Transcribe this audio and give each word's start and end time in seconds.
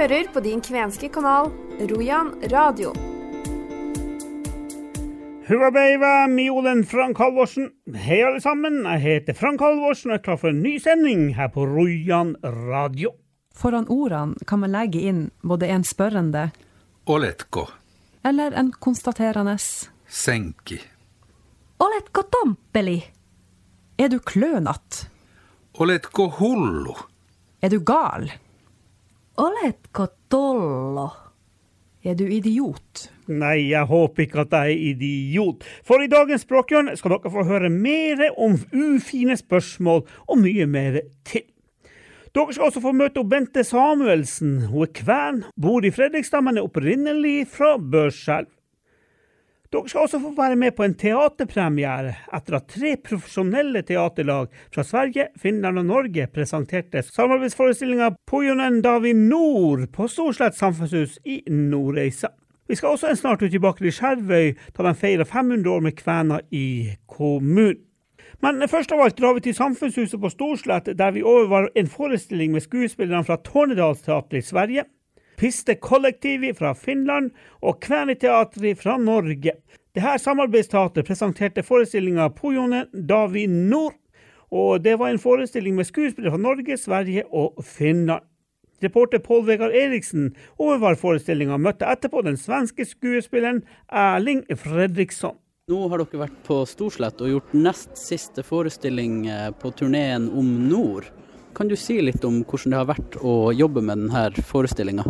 hører 0.00 0.30
på 0.32 0.40
din 0.40 0.62
kvenske 0.64 1.10
kanal 1.12 1.50
Rojan 1.90 2.30
radio. 2.48 2.92
Hurrabeiva, 5.44 6.26
Miolen 6.30 6.86
Frank 6.88 7.18
Halvorsen. 7.20 7.68
Hei, 7.92 8.22
alle 8.24 8.40
sammen. 8.40 8.78
Jeg 8.86 9.02
heter 9.04 9.36
Frank 9.36 9.60
Halvorsen 9.60 10.14
og 10.14 10.16
er 10.16 10.24
klar 10.24 10.40
for 10.40 10.54
en 10.54 10.62
ny 10.64 10.78
sending 10.80 11.34
her 11.36 11.52
på 11.52 11.68
Rojan 11.68 12.32
radio. 12.70 13.12
Foran 13.52 13.90
ordene 13.92 14.48
kan 14.48 14.64
man 14.64 14.72
legge 14.72 15.04
inn 15.04 15.22
både 15.44 15.68
en 15.68 15.84
spørrende 15.84 16.48
Oletko 17.04 17.66
eller 18.24 18.56
en 18.56 18.72
konstaterende. 18.72 19.58
senki? 20.08 20.80
Oletko 21.80 22.22
tampeli? 22.22 23.02
Er 23.98 24.08
du 24.08 24.20
klønete? 24.20 25.08
Oletko 25.76 26.30
hullu? 26.40 26.94
Er 27.60 27.68
du 27.68 27.80
gal? 27.84 28.30
Oletko 29.40 30.04
tollo? 30.28 31.06
Er 32.04 32.16
du 32.16 32.26
idiot? 32.28 33.06
Nei, 33.28 33.70
jeg 33.70 33.88
håper 33.88 34.26
ikke 34.26 34.42
at 34.42 34.52
jeg 34.52 34.74
er 34.74 34.82
idiot. 34.90 35.64
For 35.86 36.04
i 36.04 36.10
dagens 36.12 36.44
Språkhjørne 36.44 36.92
skal 36.98 37.14
dere 37.14 37.32
få 37.32 37.44
høre 37.48 37.70
mer 37.72 38.20
om 38.36 38.58
ufine 38.72 39.36
spørsmål 39.40 40.02
og 40.26 40.42
mye 40.42 40.66
mer 40.68 41.00
til. 41.24 41.46
Dere 42.36 42.52
skal 42.52 42.68
også 42.68 42.84
få 42.84 42.92
møte 42.92 43.24
Bente 43.24 43.64
Samuelsen. 43.64 44.58
Hun 44.68 44.84
er 44.84 44.92
kven, 45.00 45.42
bor 45.56 45.88
i 45.88 45.94
Fredrikstad, 45.94 46.44
men 46.44 46.60
er 46.60 46.68
opprinnelig 46.68 47.46
fra 47.54 47.78
Børselv. 47.80 48.52
Dere 49.70 49.86
skal 49.86 50.02
også 50.02 50.18
få 50.18 50.30
være 50.34 50.56
med 50.58 50.72
på 50.74 50.82
en 50.82 50.96
teaterpremiere 50.98 52.16
etter 52.34 52.56
at 52.56 52.64
tre 52.72 52.96
profesjonelle 53.06 53.84
teaterlag 53.86 54.48
fra 54.74 54.82
Sverige, 54.82 55.28
Finland 55.38 55.78
og 55.78 55.86
Norge 55.86 56.26
presenterte 56.34 57.04
samarbeidsforestillinga 57.06 58.08
Pojonen 58.26 58.80
Davi 58.82 59.12
Nord 59.14 59.86
på 59.94 60.08
Storslett 60.10 60.58
samfunnshus 60.58 61.20
i 61.22 61.38
Nordreisa. 61.46 62.32
Vi 62.66 62.80
skal 62.80 62.96
også 62.96 63.12
en 63.12 63.22
snart 63.22 63.46
ut 63.46 63.54
tilbake 63.54 63.86
til 63.86 63.94
Skjervøy, 63.94 64.56
da 64.74 64.88
de 64.88 64.96
feirer 64.98 65.30
500 65.38 65.70
år 65.70 65.86
med 65.86 65.98
kvener 66.02 66.42
i 66.50 66.90
kommunen. 67.06 67.78
Men 68.42 68.66
først 68.66 68.90
av 68.90 69.04
alt 69.04 69.18
drar 69.20 69.36
vi 69.36 69.44
til 69.44 69.54
Samfunnshuset 69.54 70.18
på 70.18 70.34
Storslett, 70.34 70.90
der 70.98 71.14
vi 71.14 71.22
overvar 71.22 71.70
en 71.76 71.86
forestilling 71.86 72.56
med 72.56 72.66
skuespillerne 72.66 73.26
fra 73.26 73.38
Tornedalsteatret 73.44 74.42
i 74.42 74.48
Sverige, 74.50 74.84
Piste 75.40 75.74
Kollektivi 75.74 76.50
fra 76.52 76.74
Finland 76.76 77.30
og 77.64 77.78
Kveneteatret 77.80 78.76
fra 78.76 78.98
Norge. 79.00 79.54
Dette 79.96 80.18
samarbeidsteatret 80.20 81.06
presenterte 81.08 81.62
forestillinga 81.64 82.26
Pojonen 82.36 82.90
Davi 82.92 83.46
Nord, 83.48 83.96
og 84.52 84.82
det 84.84 84.98
var 85.00 85.08
en 85.08 85.22
forestilling 85.22 85.78
med 85.78 85.88
skuespillere 85.88 86.34
fra 86.34 86.42
Norge, 86.42 86.76
Sverige 86.76 87.24
og 87.32 87.56
Finland. 87.64 88.26
Reporter 88.84 89.22
Pål 89.24 89.46
Vegard 89.46 89.72
Eriksen 89.80 90.34
overvar 90.60 91.00
forestillinga 91.00 91.56
og 91.56 91.64
møtte 91.70 91.88
etterpå 91.88 92.20
den 92.28 92.36
svenske 92.36 92.84
skuespilleren 92.84 93.62
Erling 93.88 94.44
Fredriksson. 94.60 95.38
Nå 95.72 95.80
har 95.88 96.04
dere 96.04 96.22
vært 96.26 96.36
på 96.44 96.60
Storslett 96.68 97.24
og 97.24 97.32
gjort 97.32 97.56
nest 97.56 97.96
siste 97.96 98.44
forestilling 98.44 99.24
eh, 99.32 99.48
på 99.56 99.72
turneen 99.72 100.28
om 100.36 100.52
nord. 100.68 101.08
Kan 101.56 101.72
du 101.72 101.78
si 101.80 101.96
litt 102.04 102.28
om 102.28 102.42
hvordan 102.44 102.76
det 102.76 102.80
har 102.82 102.92
vært 102.92 103.20
å 103.24 103.34
jobbe 103.56 103.80
med 103.80 104.04
denne 104.04 104.46
forestillinga? 104.52 105.08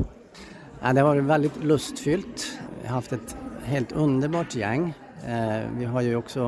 Ja, 0.81 0.95
det 0.97 1.03
har 1.05 1.13
vært 1.13 1.29
veldig 1.29 1.67
lustfyllt. 1.69 2.45
Vi 2.81 2.87
har 2.89 3.03
hatt 3.03 3.13
et 3.13 3.33
helt 3.69 3.91
underbart 3.93 4.55
gjeng. 4.57 4.95
Eh, 5.29 5.67
vi 5.77 5.85
har 5.85 6.07
jo 6.07 6.23
også 6.23 6.47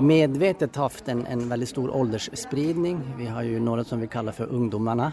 medvetet 0.00 0.76
hatt 0.80 1.10
en, 1.12 1.26
en 1.28 1.42
veldig 1.50 1.68
stor 1.68 1.92
åldersspridning. 1.92 3.02
Vi 3.18 3.26
har 3.28 3.44
jo 3.44 3.60
noe 3.60 3.84
som 3.84 4.00
vi 4.00 4.08
kallar 4.08 4.32
for 4.32 4.48
ungdomarna 4.48 5.10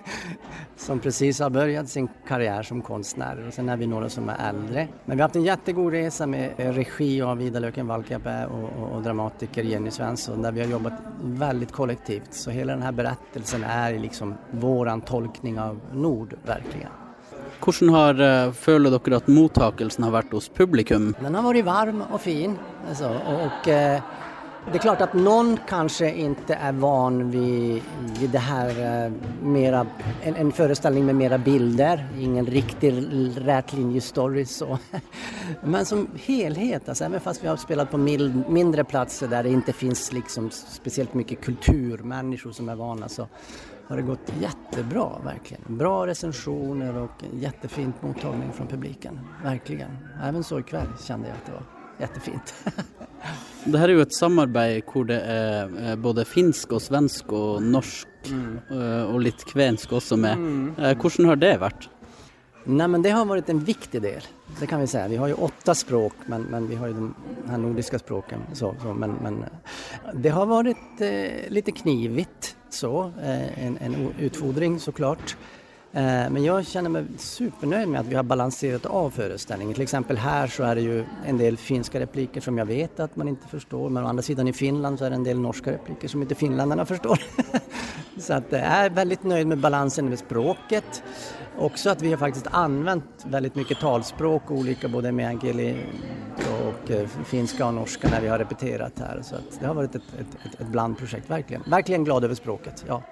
som 0.76 1.02
precis 1.04 1.40
har 1.44 1.50
börjat 1.50 1.88
sin 1.88 2.08
karriere 2.26 2.64
som 2.64 2.80
konstnärer 2.82 3.46
Og 3.46 3.52
sen 3.54 3.68
er 3.68 3.76
vi 3.76 3.86
noen 3.86 4.08
som 4.10 4.32
er 4.32 4.40
eldre. 4.48 4.86
Men 5.04 5.16
vi 5.16 5.20
har 5.20 5.28
hatt 5.28 5.36
en 5.36 5.44
kjempegod 5.44 5.92
resa 5.92 6.26
med 6.26 6.64
regi 6.78 7.10
av 7.20 7.42
Ida 7.44 7.60
Løken 7.60 7.92
Valkeapää 7.92 8.48
og, 8.48 8.64
og, 8.70 8.86
og, 8.88 9.04
dramatiker 9.04 9.68
Jenny 9.68 9.92
Svensson 9.92 10.40
der 10.42 10.56
vi 10.56 10.64
har 10.64 10.72
jobbat 10.78 11.04
veldig 11.44 11.68
kollektivt. 11.76 12.32
Så 12.32 12.56
hele 12.56 12.72
denne 12.72 12.96
berettelsen 12.96 13.68
er 13.68 14.00
liksom 14.00 14.34
vår 14.64 14.96
tolkning 15.12 15.60
av 15.60 15.76
Nord 15.92 16.38
verkligen. 16.48 17.09
Hvordan 17.60 17.90
har, 17.94 18.20
eh, 18.20 18.52
føler 18.52 18.90
dere 18.90 19.16
at 19.16 19.28
mottakelsen 19.28 20.04
har 20.04 20.12
vært 20.12 20.32
hos 20.32 20.48
publikum? 20.48 21.14
Den 21.20 21.34
har 21.34 21.42
vært 21.42 21.64
varm 21.64 22.02
og 22.10 22.20
fin. 22.20 22.58
Altså, 22.88 23.08
og, 23.08 23.46
och 23.46 23.68
eh, 23.68 24.00
det 24.66 24.78
är 24.78 24.78
klart 24.78 25.00
att 25.00 25.14
någon 25.14 25.58
kanske 25.68 26.14
inte 26.14 26.54
är 26.54 26.72
van 26.72 27.30
vid, 27.30 27.82
vid 28.20 28.30
det 28.30 28.38
här 28.38 28.68
eh, 28.68 29.12
en, 30.22 30.36
en 30.36 30.52
föreställning 30.52 31.06
med 31.06 31.14
mera 31.14 31.38
bilder, 31.38 32.08
ingen 32.18 32.46
riktig 32.46 33.04
rätlinjestory 33.36 34.44
så. 34.44 34.78
Men 35.62 35.86
som 35.86 36.08
helhet, 36.26 36.88
alltså, 36.88 37.04
även 37.04 37.20
fast 37.20 37.44
vi 37.44 37.48
har 37.48 37.56
spelat 37.56 37.90
på 37.90 37.96
mindre 38.48 38.84
platser 38.84 39.28
där 39.28 39.42
det 39.42 39.50
inte 39.50 39.72
finns 39.72 40.12
liksom 40.12 40.50
speciellt 40.50 41.14
mycket 41.14 41.40
kulturmänniskor 41.40 42.52
som 42.52 42.68
är 42.68 42.74
vana 42.74 43.08
så 43.08 43.28
har 43.88 43.96
det 43.96 44.02
gått 44.02 44.32
jättebra 44.40 45.10
verkligen. 45.24 45.62
Bra 45.66 46.06
recensioner 46.06 46.96
och 46.96 47.24
jättefint 47.32 48.02
mottagning 48.02 48.52
från 48.52 48.66
publiken. 48.66 49.20
Verkligen. 49.44 49.90
Även 50.22 50.44
så 50.44 50.58
ikväll 50.58 50.88
kände 51.06 51.28
jag 51.28 51.36
att 51.36 51.46
det 51.46 51.52
var 51.52 51.79
jättefint. 52.00 52.54
Det 53.64 53.76
her 53.76 53.90
er 53.90 53.98
jo 53.98 54.04
et 54.06 54.16
samarbeid 54.16 54.88
hvor 54.88 55.04
det 55.08 55.18
er 55.20 55.72
eh, 55.76 55.96
både 56.00 56.24
finsk 56.24 56.72
og 56.76 56.80
svensk 56.80 57.32
og 57.36 57.62
norsk 57.62 58.30
mm. 58.32 58.54
og 59.12 59.18
litt 59.24 59.44
kvensk 59.48 59.92
også 60.00 60.16
med. 60.20 60.44
Eh, 60.80 60.94
Hvordan 60.96 61.28
har 61.28 61.40
det 61.40 61.54
vært? 61.60 61.88
Nej 62.64 62.88
men 62.88 63.02
det 63.02 63.10
har 63.10 63.24
varit 63.24 63.48
en 63.48 63.60
viktig 63.64 64.02
del, 64.02 64.24
det 64.60 64.66
kan 64.66 64.80
vi 64.80 64.86
säga. 64.86 65.08
Vi 65.08 65.16
har 65.16 65.28
ju 65.28 65.34
åtta 65.34 65.74
språk 65.74 66.12
men, 66.26 66.42
men 66.42 66.68
vi 66.68 66.74
har 66.76 66.86
ju 66.86 66.92
de 66.92 67.14
här 67.48 67.58
nordiska 67.58 67.98
språken. 67.98 68.40
Så, 68.52 68.74
så, 68.82 68.94
men, 68.94 69.10
men 69.22 69.44
det 70.14 70.28
har 70.28 70.46
varit 70.46 71.00
eh, 71.00 71.48
lite 71.48 71.72
knivigt 71.72 72.56
så, 72.70 73.12
eh, 73.22 73.66
en, 73.66 73.78
en 73.80 74.14
utfordring, 74.18 74.80
såklart. 74.80 75.36
Eh, 75.36 75.59
men 75.92 76.44
jag 76.44 76.66
känner 76.66 76.90
mig 76.90 77.04
supernöjd 77.18 77.88
med 77.88 78.00
att 78.00 78.06
vi 78.06 78.14
har 78.14 78.22
balanserat 78.22 78.86
av 78.86 79.10
föreställningen. 79.10 79.74
Till 79.74 79.82
exempel 79.82 80.16
här 80.16 80.46
så 80.46 80.62
är 80.62 80.74
det 80.74 80.80
ju 80.80 81.04
en 81.26 81.38
del 81.38 81.56
finska 81.56 82.00
repliker 82.00 82.40
som 82.40 82.58
jag 82.58 82.66
vet 82.66 83.00
att 83.00 83.16
man 83.16 83.28
inte 83.28 83.48
förstår 83.48 83.90
men 83.90 84.04
å 84.04 84.08
andra 84.08 84.22
sidan 84.22 84.48
i 84.48 84.52
Finland 84.52 84.98
så 84.98 85.04
är 85.04 85.10
det 85.10 85.16
en 85.16 85.24
del 85.24 85.40
norska 85.40 85.72
repliker 85.72 86.08
som 86.08 86.22
inte 86.22 86.34
finländarna 86.34 86.86
förstår. 86.86 87.20
så 88.18 88.34
att 88.34 88.44
jag 88.50 88.60
är 88.60 88.90
väldigt 88.90 89.22
nöjd 89.22 89.46
med 89.46 89.58
balansen 89.58 90.08
med 90.08 90.18
språket. 90.18 91.02
Också 91.58 91.90
att 91.90 92.02
vi 92.02 92.10
har 92.10 92.18
faktiskt 92.18 92.46
använt 92.46 93.04
väldigt 93.24 93.54
mycket 93.54 93.80
talspråk, 93.80 94.50
olika 94.50 94.88
både 94.88 95.10
och 95.10 96.90
og 96.90 97.08
finska 97.24 97.66
och 97.66 97.74
norska 97.74 98.08
när 98.08 98.20
vi 98.20 98.28
har 98.28 98.38
repeterat 98.38 98.92
här. 98.98 99.22
Så 99.22 99.34
att 99.34 99.60
det 99.60 99.66
har 99.66 99.74
varit 99.74 99.94
et 99.94 100.02
ett, 100.20 100.60
ett, 100.60 100.66
blandprojekt, 100.66 101.30
verkligen. 101.30 101.62
Verkligen 101.66 102.04
glad 102.04 102.24
över 102.24 102.34
språket, 102.34 102.84
ja. 102.88 103.02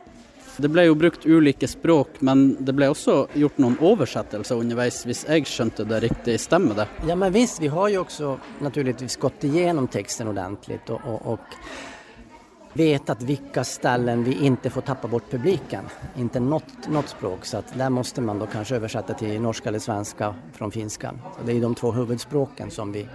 Det 0.58 0.68
ble 0.68 0.88
jo 0.88 0.94
brukt 0.98 1.26
ulike 1.26 1.68
språk, 1.70 2.16
men 2.26 2.56
det 2.58 2.72
ble 2.74 2.88
også 2.90 3.28
gjort 3.38 3.58
noen 3.62 3.76
oversettelser 3.78 4.58
underveis, 4.58 5.04
hvis 5.06 5.20
jeg 5.28 5.46
skjønte 5.46 5.84
det 5.86 6.00
riktig. 6.02 6.34
Stemmer 6.42 6.74
det? 6.80 6.86
Ja 7.06 7.14
men 7.14 7.32
visst, 7.32 7.60
vi 7.62 7.70
har 7.70 7.88
jo 7.94 8.00
også 8.02 8.32
naturligvis 8.60 9.14
gått 9.22 9.44
igenom 9.46 9.86
teksten 9.86 10.28
ordentligt 10.32 10.90
og, 10.90 11.00
og, 11.06 11.26
och 11.26 11.54
vetat 12.72 13.22
vilka 13.22 13.64
ställen 13.64 14.24
vi 14.24 14.32
inte 14.46 14.70
får 14.70 14.80
tappa 14.80 15.08
bort 15.08 15.30
publiken. 15.30 15.84
Inte 16.16 16.40
något 16.40 17.08
språk, 17.08 17.44
så 17.46 17.56
att 17.56 17.78
där 17.78 17.90
måste 17.90 18.20
man 18.20 18.38
då 18.38 18.46
kanske 18.46 18.76
översätta 18.76 19.14
till 19.14 19.40
norska 19.40 19.68
eller 19.68 19.78
svenska 19.78 20.34
från 20.52 20.70
finskan. 20.70 21.18
Så 21.38 21.46
det 21.46 21.52
är 21.52 21.60
de 21.60 21.74
två 21.74 21.92
huvudspråken 21.92 22.70
som, 22.70 22.92
vi, 22.92 23.08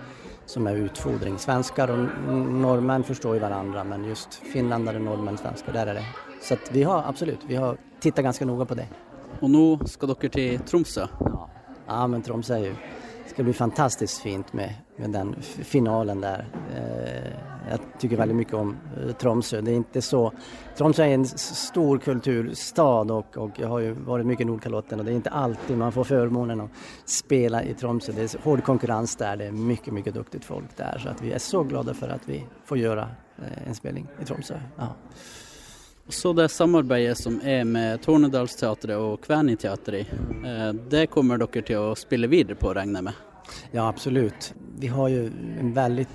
som 0.45 0.67
är 0.67 0.75
utfodring. 0.75 1.37
Svenskar 1.39 1.87
n- 1.89 2.61
norrmän 2.61 3.03
förstår 3.03 3.33
ju 3.35 3.39
varandra 3.41 3.83
men 3.83 4.03
just 4.05 4.33
finländare, 4.33 4.99
norrmän, 4.99 5.37
svenskar, 5.37 5.73
där 5.73 5.87
är 5.87 5.93
det. 5.93 6.05
Så 6.43 6.57
vi 6.71 6.83
har 6.83 7.03
absolutt, 7.03 7.39
vi 7.47 7.55
har 7.55 7.77
titta 7.99 8.21
ganske 8.21 8.45
noga 8.45 8.65
på 8.65 8.75
det. 8.75 8.87
Og 9.39 9.49
nå 9.51 9.63
skal 9.87 10.11
dere 10.11 10.29
til 10.29 10.59
Tromsø. 10.67 11.05
Ja, 11.23 11.47
ja 11.87 12.03
men 12.11 12.23
Tromsø 12.23 12.57
er 12.57 12.65
jo 12.67 12.75
det 13.23 13.29
skal 13.31 13.45
bli 13.47 13.53
fantastisk 13.55 14.21
fint 14.21 14.49
med, 14.53 14.73
med 14.97 15.13
den 15.15 15.29
finalen 15.41 16.19
der. 16.21 16.43
Eh, 16.75 17.29
jeg 17.69 17.79
syns 18.01 18.17
veldig 18.19 18.35
mye 18.35 18.57
om 18.59 18.73
eh, 18.75 19.13
Tromsø. 19.19 19.61
Det 19.63 19.71
er 19.71 19.85
ikke 19.85 20.03
så, 20.03 20.19
Tromsø 20.77 21.05
er 21.05 21.15
en 21.15 21.23
stor 21.25 22.01
kulturstad 22.03 23.13
og, 23.15 23.37
og 23.39 23.61
jeg 23.63 23.71
har 23.71 23.85
jo 23.85 23.93
vært 24.09 24.27
mye 24.27 24.43
i 24.43 24.47
Nordkalotten 24.49 24.99
og 24.99 25.07
det 25.07 25.13
er 25.13 25.21
ikke 25.21 25.43
alltid 25.45 25.79
man 25.79 25.95
får 25.95 26.09
formånen 26.11 26.65
å 26.65 26.67
spela 27.07 27.63
i 27.63 27.71
Tromsø. 27.79 28.11
Det 28.11 28.27
er 28.27 28.35
hard 28.35 28.43
hård 28.49 28.65
konkurrens 28.67 29.15
där, 29.15 29.39
det 29.39 29.47
er 29.47 29.55
mye 29.71 29.95
mye 29.95 30.11
duktigt 30.11 30.45
folk 30.45 30.75
der. 30.75 30.99
så 30.99 31.09
att 31.09 31.21
vi 31.21 31.31
er 31.31 31.39
så 31.39 31.63
glade 31.63 31.93
for 31.93 32.11
at 32.11 32.27
vi 32.29 32.43
får 32.65 32.77
gjøre 32.77 33.07
eh, 33.39 33.67
en 33.67 33.75
spilling 33.75 34.07
i 34.19 34.25
Tromsø. 34.25 34.59
Ja. 34.77 34.91
Og 36.07 36.13
så 36.13 36.33
det 36.33 36.49
samarbeidet 36.51 37.17
som 37.17 37.39
er 37.43 37.63
med 37.63 38.01
Tornedalsteatret 38.03 38.97
og 38.99 39.21
Kveniteatret. 39.23 40.09
Eh, 40.45 40.73
Det 40.89 41.07
kommer 41.07 41.37
dere 41.39 41.63
til 41.63 41.79
å 41.79 41.95
spille 41.95 42.27
videre 42.27 42.59
på, 42.59 42.73
regner 42.75 42.99
jeg 42.99 43.03
med? 43.03 43.13
Ja, 43.71 43.87
absolut. 43.87 44.53
Vi 44.79 44.87
har 44.87 45.09
jo 45.09 45.25
en 45.59 45.73
veldig 45.73 46.05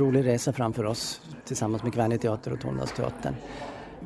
rolig 0.00 0.24
resa 0.24 0.52
framfor 0.52 0.86
oss 0.86 1.20
sammen 1.44 1.80
med 1.84 1.92
Kväneteater 1.92 2.52
og 2.52 2.60
Tornedalsteatret. 2.60 3.34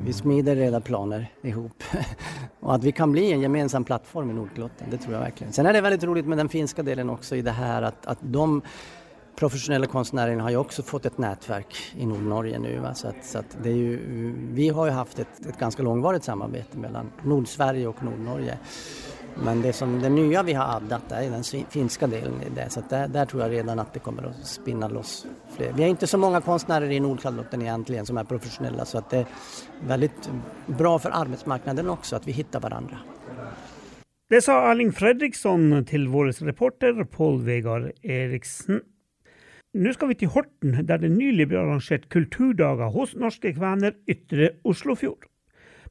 vi 0.03 0.13
smider 0.13 0.55
redan 0.55 0.81
planer 0.81 1.31
ihop. 1.41 1.83
och 2.59 2.75
att 2.75 2.83
vi 2.83 2.91
kan 2.91 3.11
bli 3.11 3.31
en 3.31 3.41
gemensam 3.41 3.83
plattform 3.83 4.29
i 4.29 4.33
Nordklotten, 4.33 4.87
det 4.91 4.97
tror 4.97 5.13
jag 5.13 5.21
verkligen. 5.21 5.53
Sen 5.53 5.65
är 5.65 5.73
det 5.73 5.81
väldigt 5.81 6.03
roligt 6.03 6.25
med 6.25 6.37
den 6.37 6.49
finska 6.49 6.83
delen 6.83 7.09
också 7.09 7.35
i 7.35 7.41
det 7.41 7.51
här 7.51 7.81
att, 7.81 8.05
att 8.05 8.17
de 8.21 8.61
professionella 9.39 9.87
konstnärerna 9.87 10.43
har 10.43 10.49
ju 10.49 10.57
också 10.57 10.83
fått 10.83 11.05
ett 11.05 11.17
nätverk 11.17 11.75
i 11.97 12.05
Nordnorge. 12.05 12.79
Va? 12.79 12.93
Så 12.93 13.07
att, 13.07 13.25
så 13.25 13.39
att 13.39 13.57
det 13.63 13.69
är 13.69 13.75
ju, 13.75 13.99
vi 14.51 14.69
har 14.69 14.85
ju 14.85 14.91
haft 14.91 15.19
ganska 15.59 15.83
långvarigt 15.83 16.23
samarbete 16.23 16.77
mellan 16.77 17.11
Nordsverige 17.23 17.87
och 17.87 18.03
Nordnorge. 18.03 18.57
Men 19.43 19.61
det, 19.61 19.73
som, 19.73 20.01
det 20.01 20.09
nya 20.09 20.43
vi 20.43 20.53
har 20.53 20.75
addat 20.75 21.11
är 21.11 21.29
den 21.29 21.43
finska 21.69 22.07
delen 22.07 22.41
i 22.41 22.49
det. 22.55 22.69
Så 22.69 22.79
att 22.79 22.89
där, 22.89 23.25
tror 23.25 23.41
jag 23.41 23.51
redan 23.51 23.79
att 23.79 23.93
det 23.93 23.99
kommer 23.99 24.23
att 24.23 24.47
spinna 24.47 24.87
loss 24.87 25.25
fler. 25.55 25.73
Vi 25.73 25.81
har 25.81 25.89
inte 25.89 26.07
så 26.07 26.17
många 26.17 26.41
konstnärer 26.41 26.91
i 26.91 26.99
Nordkalotten 26.99 27.61
egentligen 27.61 28.05
som 28.05 28.17
är 28.17 28.23
professionella 28.23 28.85
så 28.85 28.97
att 28.97 29.09
det 29.09 29.17
är 29.17 29.25
väldigt 29.87 30.31
bra 30.65 30.99
för 30.99 31.09
arbetsmarknaden 31.09 31.89
också 31.89 32.15
att 32.15 32.27
vi 32.27 32.31
hittar 32.31 32.59
varandra. 32.59 32.97
Det 34.29 34.41
sa 34.41 34.71
Erling 34.71 34.91
Fredriksson 34.91 35.85
til 35.85 36.07
vår 36.07 36.25
reporter 36.45 37.03
Pål 37.03 37.41
Vegard 37.41 37.91
Eriksen. 38.03 38.81
Nå 39.77 39.91
skal 39.93 40.09
vi 40.09 40.15
til 40.17 40.31
Horten, 40.33 40.71
der 40.89 40.97
det 40.97 41.11
nylig 41.13 41.45
ble 41.51 41.59
arrangert 41.61 42.07
kulturdager 42.09 42.89
hos 42.89 43.11
norske 43.13 43.51
kvener 43.53 43.93
ytre 44.09 44.55
Oslofjord. 44.65 45.27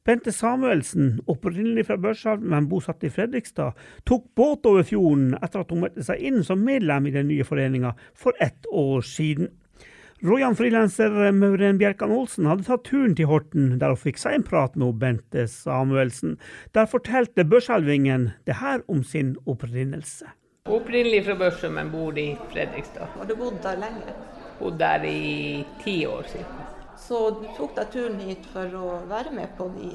Bente 0.03 0.33
Samuelsen, 0.35 1.21
opprinnelig 1.31 1.85
fra 1.87 1.95
Børshavn, 2.03 2.43
men 2.43 2.67
bosatt 2.67 3.07
i 3.07 3.11
Fredrikstad, 3.15 3.79
tok 4.09 4.25
båt 4.35 4.67
over 4.67 4.83
fjorden 4.83 5.37
etter 5.39 5.63
at 5.63 5.71
hun 5.71 5.85
meldte 5.85 6.03
seg 6.09 6.25
inn 6.27 6.43
som 6.43 6.65
medlem 6.67 7.07
i 7.07 7.13
den 7.15 7.31
nye 7.31 7.47
foreninga 7.47 7.93
for 8.19 8.35
ett 8.43 8.67
år 8.67 9.07
siden. 9.07 9.53
Rojan-frilanser 10.27 11.31
Mauren 11.39 11.79
Bjerkan 11.79 12.11
Olsen 12.11 12.51
hadde 12.51 12.67
tatt 12.67 12.83
turen 12.89 13.15
til 13.15 13.31
Horten, 13.31 13.77
der 13.79 13.95
hun 13.95 14.03
fikk 14.03 14.19
seg 14.19 14.41
en 14.41 14.49
prat 14.49 14.75
med 14.75 14.99
Bente 14.99 15.47
Samuelsen. 15.47 16.35
Der 16.75 16.91
fortalte 16.91 17.47
børshelvingen 17.47 18.33
det 18.51 18.59
her 18.59 18.83
om 18.91 19.07
sin 19.07 19.37
opprinnelse. 19.47 20.35
Opprinnelig 20.69 21.25
fra 21.25 21.35
Børsum, 21.41 21.73
men 21.79 21.91
bor 21.91 22.19
i 22.19 22.27
Fredrikstad. 22.53 23.07
Har 23.19 23.25
du 23.29 23.35
bodd 23.37 23.57
der 23.65 23.77
lenge? 23.81 24.15
Bodd 24.59 24.79
der 24.81 25.05
i 25.09 25.65
ti 25.85 26.01
år 26.07 26.27
siden. 26.29 26.65
Så 26.99 27.19
du 27.41 27.47
tok 27.57 27.75
deg 27.79 27.91
turen 27.95 28.19
hit 28.21 28.47
for 28.53 28.75
å 28.77 28.89
være 29.09 29.31
med 29.33 29.53
på 29.57 29.69
de 29.77 29.93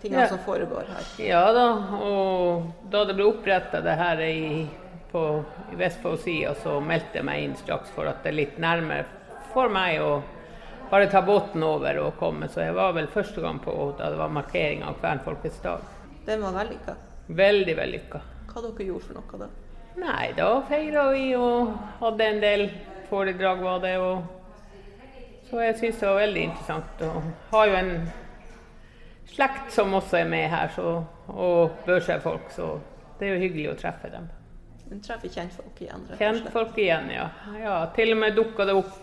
tingene 0.00 0.22
Ja. 0.22 0.28
som 0.30 0.38
foregår 0.38 0.86
her? 0.88 1.08
Ja 1.26 1.52
da, 1.52 1.66
og 1.98 2.68
da 2.90 3.04
det 3.04 3.16
ble 3.18 3.26
oppretta 3.26 3.80
det 3.82 3.96
her 3.98 4.20
i, 4.22 4.68
på, 5.12 5.44
Vestfold-sida, 5.76 6.54
så 6.62 6.78
meldte 6.80 7.18
jeg 7.18 7.24
meg 7.26 7.42
inn 7.44 7.56
straks 7.56 7.90
for 7.90 8.06
at 8.06 8.22
det 8.22 8.30
er 8.32 8.38
litt 8.38 8.58
nærmere 8.58 9.04
for 9.52 9.68
meg 9.68 10.00
å 10.00 10.22
bare 10.90 11.10
ta 11.10 11.20
båten 11.22 11.62
over 11.66 11.98
og 11.98 12.16
komme. 12.20 12.48
Så 12.48 12.62
jeg 12.64 12.74
var 12.76 12.92
vel 12.96 13.08
første 13.12 13.40
gang 13.44 13.58
på 13.60 13.74
da 13.98 14.10
det 14.10 14.18
var 14.20 14.28
markering 14.32 14.84
av 14.84 14.96
Kvernfolkets 15.02 15.60
dag. 15.64 15.80
Den 16.24 16.40
var 16.42 16.52
vellykka. 16.52 16.94
Veldig 17.28 17.76
vellykka. 17.76 18.20
Hva 18.52 18.62
dere 18.62 18.86
gjorde 18.86 19.04
for 19.04 19.14
noe 19.18 19.38
da? 19.42 19.48
Nei, 19.98 20.32
da 20.36 20.50
feira 20.68 21.08
vi 21.10 21.32
og 21.36 21.74
hadde 21.98 22.26
en 22.26 22.40
del 22.42 22.64
foredrag, 23.08 23.62
var 23.64 23.80
det. 23.82 23.96
og 23.98 24.22
så 25.48 25.62
jeg 25.64 25.76
syns 25.78 26.00
det 26.00 26.08
var 26.08 26.18
veldig 26.20 26.42
interessant. 26.50 27.04
Og 27.08 27.28
har 27.52 27.68
jo 27.70 27.76
en 27.78 27.92
slekt 29.32 29.72
som 29.72 29.94
også 29.96 30.20
er 30.20 30.28
med 30.28 30.48
her, 30.52 30.70
så, 30.74 30.98
og 31.32 31.78
børsfolk, 31.86 32.50
så 32.52 32.74
det 33.18 33.28
er 33.28 33.34
jo 33.34 33.44
hyggelig 33.46 33.70
å 33.72 33.76
treffe 33.80 34.10
dem. 34.12 34.28
Du 34.88 34.96
treffer 35.04 35.28
kjentfolk 35.32 35.80
igjen? 35.84 36.04
Kjentfolk 36.20 36.78
igjen, 36.80 37.10
ja. 37.12 37.28
ja. 37.60 37.78
Til 37.96 38.14
og 38.14 38.20
med 38.22 38.36
dukka 38.36 38.68
det 38.68 38.76
opp 38.78 38.96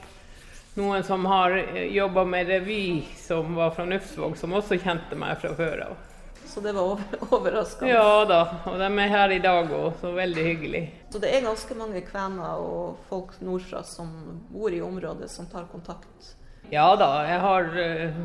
noen 0.75 1.05
som 1.07 1.25
har 1.29 1.55
jobba 1.91 2.25
med 2.29 2.49
revy, 2.51 3.05
som 3.19 3.55
var 3.55 3.73
fra 3.75 3.85
Nufsvåg, 3.89 4.37
som 4.37 4.53
også 4.57 4.79
kjente 4.81 5.17
meg 5.19 5.37
fra 5.41 5.53
før 5.57 5.85
av. 5.89 6.14
Så 6.45 6.61
det 6.61 6.71
var 6.73 7.01
overraskende. 7.29 7.91
Ja 7.93 8.25
da, 8.29 8.39
og 8.69 8.79
de 8.79 8.89
er 9.03 9.11
her 9.11 9.33
i 9.33 9.41
dag 9.43 9.71
òg, 9.73 9.93
så 10.01 10.13
veldig 10.15 10.45
hyggelig. 10.45 10.83
Så 11.09 11.21
det 11.23 11.31
er 11.33 11.45
ganske 11.45 11.77
mange 11.77 12.01
kvener 12.05 12.61
og 12.61 13.05
folk 13.09 13.35
nordfra 13.41 13.83
som 13.87 14.11
bor 14.51 14.73
i 14.73 14.81
området, 14.81 15.29
som 15.31 15.49
tar 15.51 15.67
kontakt? 15.71 16.35
Ja 16.71 16.87
da, 16.97 17.09
jeg 17.29 17.39
har 17.43 17.67
uh, 17.77 18.19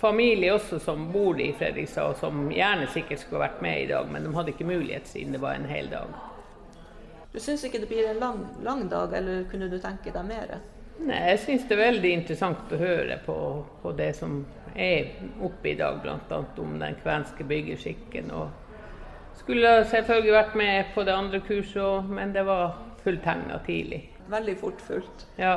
familie 0.00 0.54
også 0.54 0.78
som 0.80 1.10
bor 1.12 1.40
i 1.40 1.52
Fredrikstad, 1.58 2.14
og 2.14 2.20
som 2.20 2.48
gjerne 2.52 2.88
sikkert 2.92 3.20
skulle 3.24 3.44
vært 3.44 3.60
med 3.64 3.82
i 3.82 3.88
dag, 3.90 4.08
men 4.12 4.24
de 4.24 4.34
hadde 4.36 4.54
ikke 4.54 4.68
mulighet 4.68 5.08
siden 5.08 5.36
det 5.36 5.42
var 5.42 5.58
en 5.58 5.68
hel 5.68 5.90
dag. 5.92 6.12
Du 7.32 7.38
syns 7.38 7.62
ikke 7.64 7.82
det 7.82 7.88
blir 7.90 8.08
en 8.10 8.18
lang, 8.18 8.40
lang 8.64 8.88
dag, 8.90 9.12
eller 9.14 9.44
kunne 9.50 9.68
du 9.70 9.78
tenke 9.78 10.12
deg 10.14 10.26
mer? 10.26 10.56
Nei, 11.00 11.20
jeg 11.32 11.40
syns 11.44 11.66
det 11.68 11.76
er 11.76 11.86
veldig 11.86 12.10
interessant 12.12 12.72
å 12.74 12.80
høre 12.80 13.16
på, 13.24 13.36
på 13.82 13.92
det 13.96 14.10
som 14.18 14.42
er 14.74 15.14
oppe 15.42 15.72
i 15.72 15.76
dag, 15.78 16.00
bl.a. 16.02 16.40
om 16.60 16.74
den 16.80 16.98
kvenske 17.00 17.46
byggeskikken. 17.48 18.30
Og 18.36 19.40
skulle 19.40 19.78
selvfølgelig 19.88 20.34
vært 20.36 20.56
med 20.60 20.94
på 20.94 21.04
det 21.08 21.16
andre 21.16 21.40
kurset 21.46 21.80
òg, 21.82 22.10
men 22.12 22.34
det 22.36 22.44
var 22.48 22.76
fulltegna 23.04 23.62
tidlig. 23.66 24.02
Veldig 24.30 24.56
fort 24.60 24.82
fullt. 24.84 25.26
Ja. 25.40 25.56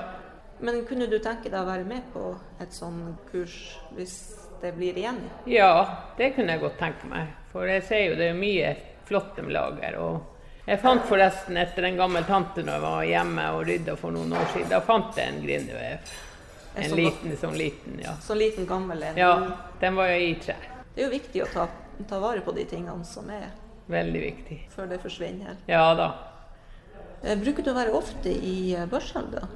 Men 0.64 0.86
kunne 0.88 1.10
du 1.12 1.18
tenke 1.20 1.52
deg 1.52 1.60
å 1.60 1.68
være 1.68 1.86
med 1.88 2.08
på 2.14 2.32
et 2.64 2.74
sånn 2.74 3.18
kurs 3.28 3.58
hvis 3.98 4.16
det 4.64 4.72
blir 4.78 4.96
igjen? 4.96 5.20
ja, 5.50 5.74
det 6.18 6.32
kunne 6.38 6.56
jeg 6.56 6.64
godt 6.64 6.80
tenke 6.80 7.10
meg. 7.12 7.34
For 7.52 7.68
jeg 7.68 7.84
ser 7.90 8.06
jo 8.08 8.20
det 8.20 8.30
er 8.32 8.38
mye 8.38 8.70
flott 9.04 9.36
de 9.36 9.44
lager. 9.52 10.00
og 10.00 10.33
jeg 10.66 10.80
fant 10.80 11.04
forresten 11.10 11.58
etter 11.60 11.84
en 11.90 11.98
gammel 12.00 12.24
tante 12.28 12.64
når 12.64 12.74
jeg 12.78 12.84
var 12.86 13.08
hjemme 13.10 13.48
og 13.58 13.66
rydda 13.68 13.96
for 14.00 14.16
noen 14.16 14.32
år 14.38 14.46
siden. 14.54 14.70
Da 14.72 14.80
fant 14.86 15.18
jeg 15.20 15.28
en 15.34 15.42
grindevev. 15.44 16.14
En 16.76 16.90
sånn 16.90 16.98
liten, 17.04 17.36
sånn 17.38 17.58
liten, 17.60 17.98
ja. 18.02 18.16
Sånn 18.26 18.40
liten, 18.42 18.66
gammel 18.66 19.04
en? 19.06 19.18
Ja, 19.20 19.34
den 19.82 19.96
var 20.00 20.08
jo 20.10 20.16
i 20.26 20.32
tre. 20.42 20.56
Det 20.96 21.04
er 21.04 21.06
jo 21.10 21.12
viktig 21.14 21.44
å 21.44 21.50
ta, 21.54 21.68
ta 22.10 22.20
vare 22.22 22.42
på 22.46 22.54
de 22.56 22.66
tingene 22.70 23.06
som 23.06 23.30
er, 23.30 23.50
Veldig 23.92 24.22
viktig. 24.24 24.58
før 24.74 24.88
det 24.90 25.02
forsvinner. 25.04 25.58
Ja 25.68 25.84
da. 26.00 26.08
Eh, 27.24 27.36
Bruker 27.38 27.64
du 27.64 27.72
å 27.74 27.76
være 27.78 27.94
ofte 27.94 28.32
i 28.32 28.74
Børselv, 28.90 29.36
da? 29.36 29.48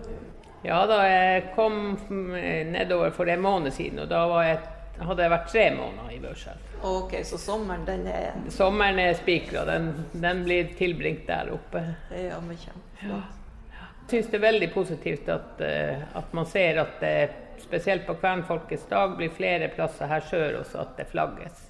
Ja 0.67 0.81
da, 0.89 0.99
jeg 1.07 1.53
kom 1.55 1.95
eh, 2.35 2.65
nedover 2.67 3.11
for 3.15 3.29
en 3.31 3.41
måned 3.41 3.73
siden, 3.73 4.03
og 4.03 4.09
da 4.11 4.25
var 4.27 4.43
jeg, 4.49 4.59
hadde 4.99 5.25
jeg 5.25 5.33
vært 5.33 5.49
tre 5.51 5.65
måneder 5.75 6.13
i 6.15 6.19
Børselv. 6.23 6.75
Ok, 6.87 7.15
så 7.25 7.39
sommeren, 7.41 7.85
den 7.87 8.05
er, 8.11 8.37
Sommeren 8.53 8.99
er 9.01 9.17
spikra, 9.17 9.65
den, 9.65 9.91
den 10.13 10.43
blir 10.45 10.71
tilbringt 10.77 11.27
der 11.29 11.51
oppe. 11.53 11.83
Ja, 12.13 12.39
men 12.41 12.57
kjempeflott. 12.61 13.33
Jeg 14.07 14.23
syns 14.23 14.29
det 14.31 14.37
er 14.37 14.45
veldig 14.45 14.67
positivt 14.71 15.29
at, 15.29 15.61
eh, 15.67 16.03
at 16.15 16.35
man 16.37 16.45
ser 16.47 16.77
at 16.79 17.01
det 17.03 17.15
spesielt 17.59 18.05
på 18.07 18.15
Kvernfolkets 18.21 18.85
dag 18.87 19.17
blir 19.17 19.33
flere 19.35 19.67
plasser 19.73 20.07
her 20.07 20.23
sør 20.23 20.61
også 20.61 20.85
at 20.85 20.93
det 20.99 21.09
flagges. 21.11 21.65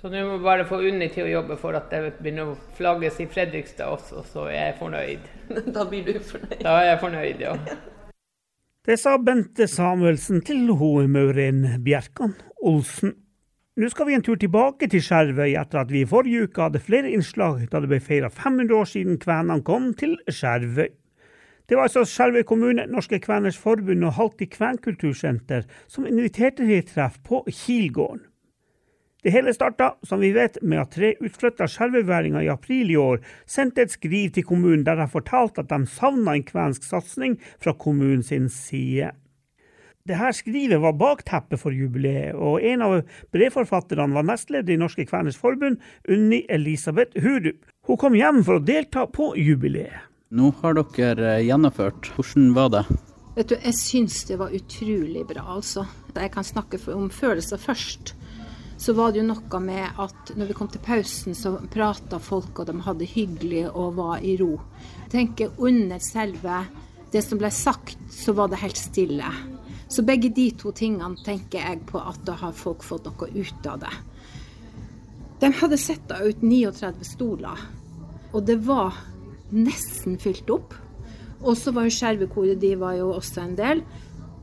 Så 0.00 0.10
nå 0.10 0.20
må 0.26 0.36
vi 0.38 0.46
bare 0.46 0.66
få 0.66 0.78
Unni 0.86 1.08
til 1.10 1.26
å 1.26 1.30
jobbe 1.30 1.56
for 1.58 1.74
at 1.74 1.90
det 1.90 2.16
begynner 2.20 2.52
å 2.52 2.58
flagges 2.78 3.18
i 3.22 3.26
Fredrikstad 3.30 3.90
også, 3.90 4.22
så 4.30 4.46
er 4.46 4.68
jeg 4.68 4.76
fornøyd. 4.78 5.30
Da 5.74 5.86
blir 5.90 6.04
du 6.06 6.18
fornøyd. 6.22 6.60
Da 6.62 6.74
er 6.82 6.92
jeg 6.92 7.00
fornøyd, 7.02 7.46
ja. 7.46 7.54
Det 8.88 8.94
sa 8.96 9.18
Bente 9.20 9.66
Samuelsen 9.68 10.38
til 10.48 10.70
hun 10.72 11.10
Mauren 11.12 11.58
Bjerkan 11.84 12.30
Olsen. 12.64 13.10
Nå 13.76 13.90
skal 13.92 14.08
vi 14.08 14.14
en 14.16 14.22
tur 14.24 14.38
tilbake 14.40 14.88
til 14.88 15.02
Skjervøy 15.04 15.58
etter 15.60 15.82
at 15.82 15.90
vi 15.92 16.06
i 16.06 16.08
forrige 16.08 16.46
uke 16.46 16.62
hadde 16.64 16.80
flere 16.80 17.10
innslag 17.12 17.66
da 17.68 17.82
det 17.84 17.90
ble 17.90 17.98
feira 18.00 18.30
500 18.32 18.72
år 18.78 18.88
siden 18.88 19.18
kvenene 19.20 19.60
kom 19.66 19.90
til 19.92 20.16
Skjervøy. 20.24 20.88
Det 21.68 21.76
var 21.76 21.90
altså 21.90 22.06
Skjervøy 22.08 22.46
kommune, 22.48 22.88
Norske 22.88 23.20
Kveners 23.20 23.60
Forbund 23.60 24.08
og 24.08 24.16
Halti 24.16 24.48
Kvenkultursenter 24.56 25.68
som 25.84 26.08
inviterte 26.08 26.64
til 26.64 26.88
treff 26.88 27.20
på 27.28 27.44
Kilgården. 27.44 28.24
Det 29.22 29.32
hele 29.34 29.50
starta, 29.54 29.96
som 30.06 30.20
vi 30.22 30.30
vet, 30.30 30.60
med 30.62 30.78
at 30.78 30.92
tre 30.94 31.14
utflytta 31.18 31.66
skjerveværinger 31.66 32.44
i 32.46 32.50
april 32.52 32.92
i 32.92 32.98
år 33.02 33.22
sendte 33.50 33.82
et 33.82 33.94
skriv 33.94 34.30
til 34.34 34.46
kommunen 34.46 34.84
der 34.86 35.00
de 35.00 35.08
fortalte 35.10 35.64
at 35.64 35.72
de 35.72 35.88
savna 35.90 36.36
en 36.38 36.46
kvensk 36.46 36.86
satsing 36.86 37.34
fra 37.58 37.74
kommunen 37.74 38.22
sin 38.22 38.46
side. 38.48 39.10
Dette 40.08 40.30
skrivet 40.38 40.80
var 40.80 40.94
bakteppet 40.96 41.60
for 41.60 41.74
jubileet, 41.74 42.32
og 42.32 42.62
en 42.64 42.84
av 42.86 42.94
brevforfatterne 43.34 44.14
var 44.14 44.24
nestleder 44.24 44.72
i 44.72 44.78
Norske 44.80 45.04
Kveners 45.04 45.36
Forbund, 45.36 45.82
Unni 46.08 46.44
Elisabeth 46.48 47.18
Hurup. 47.20 47.66
Hun 47.84 48.00
kom 48.00 48.16
hjem 48.16 48.40
for 48.46 48.56
å 48.56 48.64
delta 48.64 49.04
på 49.10 49.34
jubileet. 49.36 50.06
Nå 50.30 50.52
har 50.62 50.78
dere 50.78 51.34
eh, 51.34 51.44
gjennomført. 51.48 52.08
Hvordan 52.14 52.52
var 52.56 52.72
det? 52.72 52.84
Vet 53.36 53.52
du, 53.52 53.54
jeg 53.56 53.76
syns 53.76 54.22
det 54.28 54.38
var 54.40 54.54
utrolig 54.54 55.26
bra, 55.28 55.44
altså. 55.58 55.84
Jeg 56.14 56.32
kan 56.34 56.44
snakke 56.44 56.80
om 56.94 57.10
følelser 57.12 57.60
først. 57.60 58.14
Så 58.78 58.94
var 58.94 59.12
det 59.12 59.22
jo 59.22 59.28
noe 59.28 59.60
med 59.62 59.98
at 59.98 60.32
når 60.38 60.50
vi 60.50 60.56
kom 60.56 60.68
til 60.70 60.82
pausen, 60.84 61.34
så 61.34 61.56
prata 61.72 62.20
folk, 62.22 62.60
og 62.60 62.68
de 62.68 62.76
hadde 62.86 63.08
hyggelig 63.10 63.64
og 63.72 63.96
var 63.98 64.22
i 64.22 64.36
ro. 64.38 64.54
Jeg 65.04 65.10
tenker 65.14 65.56
under 65.58 65.98
selve 66.02 66.62
det 67.12 67.24
som 67.24 67.40
ble 67.40 67.50
sagt, 67.54 67.98
så 68.12 68.34
var 68.36 68.52
det 68.52 68.60
helt 68.62 68.78
stille. 68.78 69.32
Så 69.88 70.04
begge 70.04 70.30
de 70.34 70.50
to 70.60 70.70
tingene 70.76 71.16
tenker 71.24 71.64
jeg 71.64 71.82
på 71.88 72.00
at 72.00 72.20
da 72.28 72.36
har 72.38 72.56
folk 72.56 72.84
fått 72.84 73.08
noe 73.08 73.30
ut 73.32 73.68
av 73.68 73.80
det. 73.82 73.94
De 75.40 75.50
hadde 75.54 75.78
satt 75.80 76.12
ut 76.12 76.42
39 76.42 77.06
stoler, 77.06 77.62
og 78.34 78.44
det 78.44 78.58
var 78.66 78.98
nesten 79.54 80.18
fylt 80.20 80.50
opp. 80.52 80.74
Og 81.38 81.54
så 81.56 81.72
var 81.72 81.86
jo 81.86 81.94
Skjervekoret, 81.94 82.58
de 82.60 82.74
var 82.76 82.96
jo 82.98 83.12
også 83.14 83.44
en 83.44 83.56
del. 83.58 83.82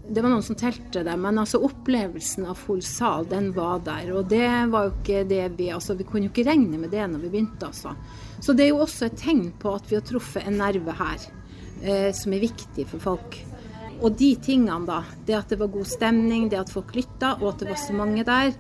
Det 0.08 0.22
var 0.22 0.30
noen 0.30 0.44
som 0.46 0.58
telte 0.58 1.02
det, 1.06 1.16
men 1.18 1.40
altså 1.42 1.60
opplevelsen 1.66 2.46
av 2.50 2.60
full 2.60 2.82
sal, 2.86 3.26
den 3.30 3.50
var 3.56 3.82
der. 3.86 4.12
Og 4.14 4.30
det 4.30 4.48
var 4.72 4.88
jo 4.88 4.94
ikke 5.00 5.24
det 5.30 5.44
vi 5.58 5.72
Altså, 5.74 5.96
vi 5.98 6.06
kunne 6.08 6.28
jo 6.28 6.34
ikke 6.34 6.46
regne 6.50 6.78
med 6.82 6.94
det 6.94 7.08
når 7.10 7.24
vi 7.24 7.32
begynte, 7.34 7.72
altså. 7.72 7.96
Så 8.40 8.54
det 8.54 8.68
er 8.68 8.74
jo 8.74 8.84
også 8.86 9.08
et 9.08 9.18
tegn 9.20 9.50
på 9.60 9.74
at 9.74 9.90
vi 9.90 9.98
har 9.98 10.06
truffet 10.06 10.46
en 10.46 10.60
nerve 10.62 10.94
her, 11.00 11.28
eh, 11.82 12.10
som 12.14 12.36
er 12.36 12.44
viktig 12.46 12.86
for 12.92 13.02
folk. 13.02 13.40
Og 14.04 14.18
de 14.20 14.34
tingene, 14.44 14.86
da, 14.86 15.02
det 15.26 15.38
at 15.40 15.54
det 15.54 15.60
var 15.62 15.74
god 15.74 15.88
stemning, 15.90 16.50
det 16.52 16.60
at 16.60 16.74
folk 16.74 16.94
lytta, 16.98 17.38
og 17.40 17.54
at 17.54 17.64
det 17.64 17.72
var 17.72 17.82
så 17.82 17.96
mange 17.98 18.26
der, 18.28 18.54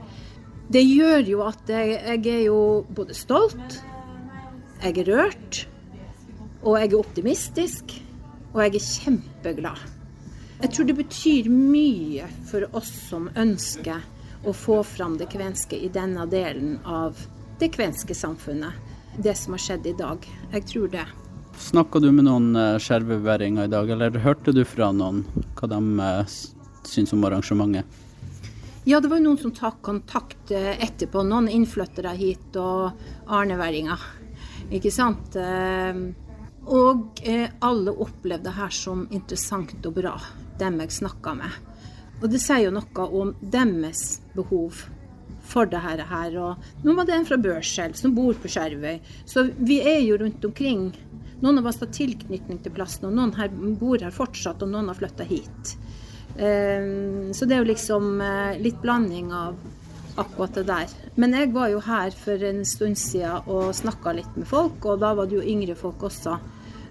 det 0.71 0.81
gjør 0.81 1.27
jo 1.29 1.43
at 1.45 1.69
jeg, 1.69 1.99
jeg 1.99 2.31
er 2.31 2.45
jo 2.47 2.61
både 2.95 3.13
stolt, 3.13 3.81
jeg 4.81 4.97
er 5.03 5.11
rørt, 5.11 5.65
og 6.63 6.79
jeg 6.79 6.89
er 6.89 6.97
optimistisk, 6.97 7.99
og 8.55 8.63
jeg 8.63 8.79
er 8.79 8.87
kjempeglad. 8.87 9.94
Jeg 10.61 10.71
tror 10.71 10.87
det 10.87 10.95
betyr 10.95 11.47
mye 11.51 12.27
for 12.47 12.63
oss 12.77 12.91
som 13.09 13.27
ønsker 13.35 14.03
å 14.47 14.53
få 14.55 14.79
fram 14.87 15.17
det 15.19 15.27
kvenske 15.33 15.75
i 15.75 15.89
denne 15.91 16.23
delen 16.31 16.77
av 16.85 17.19
det 17.59 17.73
kvenske 17.75 18.15
samfunnet. 18.15 18.71
Det 19.17 19.35
som 19.35 19.55
har 19.55 19.63
skjedd 19.63 19.87
i 19.87 19.95
dag. 19.99 20.23
Jeg 20.51 20.67
tror 20.69 20.87
det. 20.91 21.03
Snakka 21.59 21.99
du 22.03 22.09
med 22.11 22.27
noen 22.27 22.55
uh, 22.55 22.77
skjerveværinger 22.79 23.67
i 23.67 23.71
dag, 23.71 23.89
eller 23.89 24.19
hørte 24.23 24.51
du 24.55 24.63
fra 24.67 24.91
noen 24.95 25.23
hva 25.55 25.69
de 25.71 25.79
uh, 25.99 26.35
syns 26.87 27.13
om 27.15 27.23
arrangementet? 27.27 28.01
Ja, 28.85 28.99
det 29.01 29.09
var 29.09 29.23
noen 29.23 29.39
som 29.41 29.53
tok 29.55 29.81
kontakt 29.83 30.51
uh, 30.55 30.71
etterpå. 30.75 31.23
Noen 31.23 31.51
innflyttere 31.51 32.15
hit 32.19 32.59
og 32.59 32.95
arneværinger. 33.27 34.07
Ikke 34.75 34.89
sant? 34.89 35.35
Og 36.65 37.19
alle 37.21 37.91
opplevde 38.01 38.47
det 38.47 38.55
her 38.57 38.73
som 38.73 39.03
interessant 39.13 39.85
og 39.85 39.93
bra 39.99 40.15
dem 40.59 40.79
jeg 40.83 40.97
snakka 40.99 41.35
med. 41.37 41.61
Og 42.21 42.29
det 42.31 42.39
sier 42.43 42.67
jo 42.67 42.75
noe 42.75 43.07
om 43.21 43.33
deres 43.41 44.21
behov 44.35 44.85
for 45.45 45.69
det 45.69 45.81
her. 45.83 46.37
Og 46.41 46.85
nå 46.85 46.95
var 46.97 47.07
det 47.07 47.15
en 47.17 47.27
fra 47.27 47.37
Børselv 47.41 47.97
som 47.99 48.15
bor 48.15 48.37
på 48.39 48.51
Skjervøy. 48.51 48.99
Så 49.27 49.47
vi 49.57 49.81
er 49.83 50.01
jo 50.05 50.19
rundt 50.21 50.45
omkring. 50.47 50.89
Noen 51.43 51.59
av 51.59 51.67
oss 51.69 51.81
har 51.83 51.91
tilknytning 51.93 52.61
til 52.63 52.73
plassen, 52.73 53.09
og 53.09 53.17
noen 53.17 53.35
her 53.35 53.51
bor 53.51 53.99
her 54.01 54.13
fortsatt, 54.15 54.63
og 54.63 54.71
noen 54.71 54.87
har 54.89 54.97
flytta 54.97 55.27
hit. 55.27 55.75
Ehm, 56.39 57.33
så 57.35 57.45
det 57.45 57.57
er 57.57 57.63
jo 57.63 57.71
liksom 57.71 58.21
eh, 58.23 58.61
litt 58.63 58.79
blanding 58.81 59.33
av 59.35 59.59
akkurat 60.15 60.55
det 60.55 60.63
der. 60.69 60.93
Men 61.19 61.35
jeg 61.35 61.51
var 61.55 61.69
jo 61.73 61.83
her 61.83 62.15
for 62.15 62.43
en 62.49 62.63
stund 62.67 62.97
siden 62.99 63.51
og 63.51 63.75
snakka 63.75 64.15
litt 64.15 64.39
med 64.39 64.47
folk, 64.47 64.79
og 64.87 65.03
da 65.03 65.11
var 65.19 65.27
det 65.27 65.41
jo 65.41 65.43
yngre 65.55 65.75
folk 65.79 66.07
også 66.07 66.37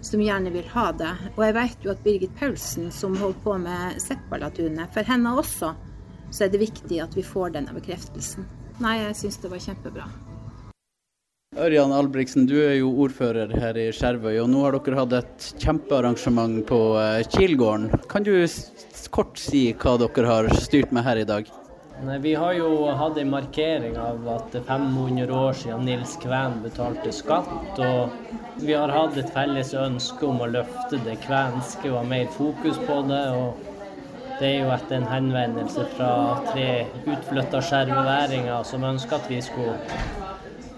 som 0.05 0.23
gjerne 0.23 0.53
vil 0.55 0.69
ha 0.75 0.91
det. 0.93 1.13
Og 1.35 1.43
jeg 1.47 1.57
vet 1.57 1.87
jo 1.87 1.95
at 1.95 2.05
Birgit 2.05 2.37
Paulsen, 2.39 2.91
som 2.93 3.17
holder 3.19 3.41
på 3.45 3.57
med 3.63 3.99
Seppalatunet, 4.03 4.93
for 4.95 5.09
henne 5.09 5.35
også 5.41 5.73
så 6.35 6.47
er 6.47 6.53
det 6.53 6.65
viktig 6.65 7.01
at 7.03 7.17
vi 7.17 7.23
får 7.23 7.55
denne 7.55 7.75
bekreftelsen. 7.77 8.47
Nei, 8.83 8.99
jeg 9.05 9.19
syns 9.21 9.39
det 9.43 9.51
var 9.53 9.63
kjempebra. 9.63 10.07
Ørjan 11.55 11.93
Albrigtsen, 11.95 12.49
du 12.51 12.57
er 12.59 12.81
jo 12.81 12.89
ordfører 13.05 13.53
her 13.63 13.77
i 13.79 13.87
Skjervøy, 13.95 14.41
og 14.43 14.49
nå 14.51 14.65
har 14.65 14.75
dere 14.75 14.99
hatt 14.99 15.13
et 15.21 15.45
kjempearrangement 15.63 16.65
på 16.67 16.81
eh, 16.99 17.21
Kilgården. 17.31 17.93
Kan 18.11 18.27
du 18.27 18.33
kort 19.15 19.39
si 19.39 19.69
hva 19.79 19.95
dere 20.03 20.27
har 20.27 20.51
styrt 20.59 20.91
med 20.91 21.07
her 21.07 21.23
i 21.23 21.29
dag? 21.29 21.47
Nei, 22.03 22.19
Vi 22.19 22.35
har 22.35 22.53
jo 22.53 22.89
hatt 22.99 23.19
en 23.19 23.31
markering 23.31 23.95
av 23.99 24.27
at 24.29 24.49
det 24.53 24.61
er 24.65 24.67
500 24.67 25.31
år 25.31 25.53
siden 25.61 25.85
Nils 25.87 26.17
Kven 26.23 26.59
betalte 26.65 27.13
skatt. 27.15 27.79
Og 27.79 28.11
vi 28.59 28.75
har 28.75 28.91
hatt 28.91 29.17
et 29.21 29.31
felles 29.35 29.71
ønske 29.79 30.27
om 30.27 30.43
å 30.43 30.51
løfte 30.51 30.99
det 31.07 31.21
kvenske 31.23 31.93
og 31.93 32.01
ha 32.01 32.05
mer 32.11 32.27
fokus 32.35 32.83
på 32.89 32.99
det. 33.09 33.23
og 33.39 33.71
det 34.41 34.49
er 34.49 34.65
jo 34.65 34.71
etter 34.75 34.97
en 34.97 35.07
henvendelse 35.07 35.85
fra 35.95 36.11
tre 36.51 36.69
utflytta 37.07 37.61
skjerveværinger 37.63 38.65
som 38.67 38.83
ønsker 38.85 39.21
at 39.21 39.31
vi 39.31 39.39
skulle 39.47 39.77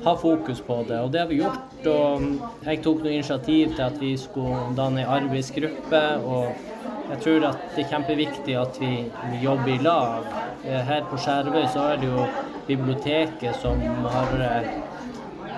ha 0.06 0.14
fokus 0.16 0.60
på 0.62 0.84
det, 0.88 1.00
og 1.02 1.10
det 1.12 1.20
har 1.20 1.30
vi 1.30 1.40
gjort. 1.40 1.86
Og 1.90 2.26
jeg 2.62 2.82
tok 2.84 3.02
noe 3.02 3.14
initiativ 3.16 3.74
til 3.74 3.84
at 3.88 4.00
vi 4.00 4.14
skulle 4.20 4.62
danne 4.78 5.02
en 5.02 5.14
arbeidsgruppe. 5.18 6.02
og 6.22 6.74
jeg 7.06 7.20
tror 7.22 7.44
at 7.48 7.64
det 7.74 7.84
er 7.84 7.90
kjempeviktig 7.90 8.54
at 8.58 8.78
vi, 8.82 8.92
vi 9.30 9.38
jobber 9.42 9.72
i 9.74 9.78
lag. 9.82 10.26
Eh, 10.66 10.80
her 10.88 11.04
på 11.10 11.18
Skjervøy 11.22 11.66
så 11.70 11.92
er 11.92 12.00
det 12.02 12.10
jo 12.10 12.24
biblioteket 12.66 13.58
som 13.62 13.82
har 14.10 14.32
eh, 14.42 14.66